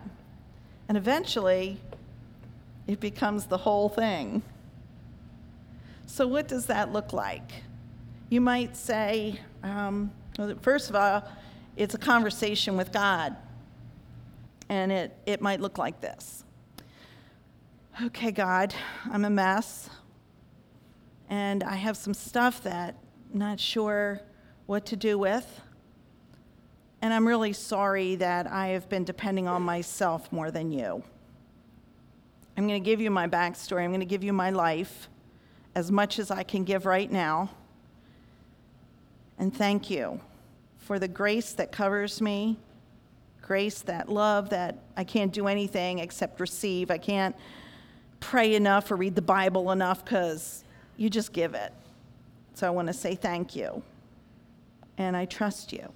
And 0.89 0.99
eventually, 0.99 1.79
it 2.91 3.01
becomes 3.01 3.47
the 3.47 3.59
whole 3.59 3.89
thing. 3.89 4.43
So, 6.07 6.27
what 6.27 6.49
does 6.49 6.67
that 6.67 6.93
look 6.93 7.13
like? 7.13 7.53
You 8.29 8.41
might 8.41 8.77
say, 8.77 9.41
um, 9.63 10.11
first 10.61 10.91
of 10.91 10.97
all, 10.97 11.23
it's 11.77 11.95
a 11.95 11.99
conversation 11.99 12.77
with 12.77 12.93
God. 12.93 13.37
And 14.69 14.93
it, 14.93 15.17
it 15.27 15.41
might 15.41 15.61
look 15.61 15.79
like 15.79 16.01
this 16.01 16.45
Okay, 18.03 18.31
God, 18.31 18.75
I'm 19.11 19.25
a 19.25 19.31
mess. 19.31 19.89
And 21.29 21.63
I 21.63 21.77
have 21.77 21.97
some 21.97 22.15
stuff 22.15 22.63
that 22.65 22.97
I'm 23.33 23.39
not 23.39 23.61
sure 23.61 24.21
what 24.67 24.87
to 24.87 24.97
do 24.97 25.17
with. 25.17 25.61
And 27.03 27.15
I'm 27.15 27.27
really 27.27 27.53
sorry 27.53 28.17
that 28.17 28.49
I 28.49 28.69
have 28.69 28.89
been 28.89 29.05
depending 29.05 29.47
on 29.47 29.63
myself 29.63 30.31
more 30.33 30.51
than 30.51 30.73
you. 30.73 31.05
I'm 32.57 32.67
going 32.67 32.83
to 32.83 32.85
give 32.85 33.01
you 33.01 33.11
my 33.11 33.27
backstory. 33.27 33.85
I'm 33.85 33.91
going 33.91 34.01
to 34.01 34.07
give 34.07 34.25
you 34.25 34.33
my 34.33 34.51
life 34.51 35.09
as 35.75 35.91
much 35.91 36.19
as 36.19 36.31
I 36.31 36.43
can 36.43 36.65
give 36.65 36.87
right 36.87 37.11
now. 37.11 37.51
And 39.39 39.55
thank 39.55 39.89
you 39.89 40.21
for 40.79 40.99
the 40.99 41.09
grace 41.09 41.53
that 41.55 41.73
covers 41.73 42.21
me, 42.21 42.59
grace, 43.41 43.81
that 43.83 44.09
love 44.09 44.51
that 44.51 44.79
I 44.97 45.05
can't 45.05 45.33
do 45.33 45.47
anything 45.47 46.01
except 46.01 46.41
receive. 46.41 46.91
I 46.91 46.99
can't 46.99 47.35
pray 48.19 48.55
enough 48.55 48.91
or 48.91 48.97
read 48.97 49.15
the 49.15 49.23
Bible 49.23 49.71
enough 49.71 50.05
because 50.05 50.65
you 50.97 51.09
just 51.09 51.33
give 51.33 51.55
it. 51.55 51.73
So 52.55 52.67
I 52.67 52.71
want 52.71 52.89
to 52.89 52.95
say 52.95 53.15
thank 53.15 53.57
you. 53.57 53.83
And 54.99 55.17
I 55.17 55.25
trust 55.25 55.73
you. 55.73 55.91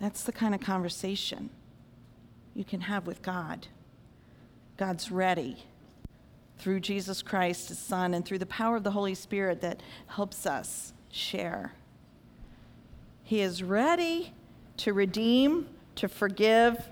That's 0.00 0.22
the 0.22 0.32
kind 0.32 0.54
of 0.54 0.60
conversation 0.60 1.50
you 2.54 2.64
can 2.64 2.82
have 2.82 3.06
with 3.06 3.22
God. 3.22 3.68
God's 4.76 5.10
ready 5.10 5.64
through 6.58 6.80
Jesus 6.80 7.22
Christ, 7.22 7.68
his 7.68 7.78
Son, 7.78 8.14
and 8.14 8.24
through 8.24 8.38
the 8.38 8.46
power 8.46 8.76
of 8.76 8.84
the 8.84 8.90
Holy 8.90 9.14
Spirit 9.14 9.60
that 9.60 9.82
helps 10.06 10.46
us 10.46 10.92
share. 11.10 11.72
He 13.22 13.40
is 13.40 13.62
ready 13.62 14.32
to 14.78 14.92
redeem, 14.92 15.68
to 15.96 16.08
forgive, 16.08 16.88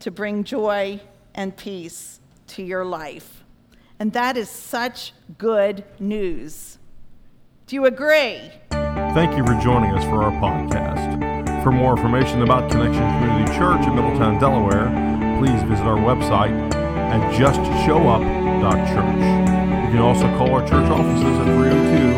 to 0.00 0.10
bring 0.10 0.44
joy 0.44 1.00
and 1.34 1.56
peace 1.56 2.20
to 2.48 2.62
your 2.62 2.84
life. 2.84 3.44
And 3.98 4.12
that 4.12 4.36
is 4.36 4.48
such 4.48 5.12
good 5.38 5.84
news. 5.98 6.78
Do 7.66 7.76
you 7.76 7.86
agree? 7.86 8.50
Thank 8.70 9.36
you 9.36 9.44
for 9.44 9.58
joining 9.60 9.92
us 9.92 10.04
for 10.04 10.22
our 10.22 10.32
podcast. 10.32 11.29
For 11.62 11.70
more 11.70 11.94
information 11.94 12.40
about 12.40 12.70
Connection 12.70 13.02
Community 13.02 13.52
Church 13.52 13.86
in 13.86 13.94
Middletown, 13.94 14.38
Delaware, 14.40 14.88
please 15.38 15.62
visit 15.64 15.84
our 15.84 15.98
website 15.98 16.56
at 16.72 17.20
justshowup.church. 17.34 19.20
You 19.84 19.90
can 19.92 19.98
also 19.98 20.26
call 20.38 20.54
our 20.54 20.62
church 20.66 20.88
offices 20.88 21.36
at 21.38 21.44
302 21.44 22.16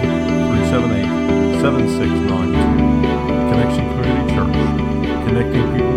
378 0.79 1.61
7692. 1.61 2.55
Connection 3.51 3.85
Community 3.95 4.31
Church, 4.33 5.27
connecting 5.27 5.65
people 5.75 5.93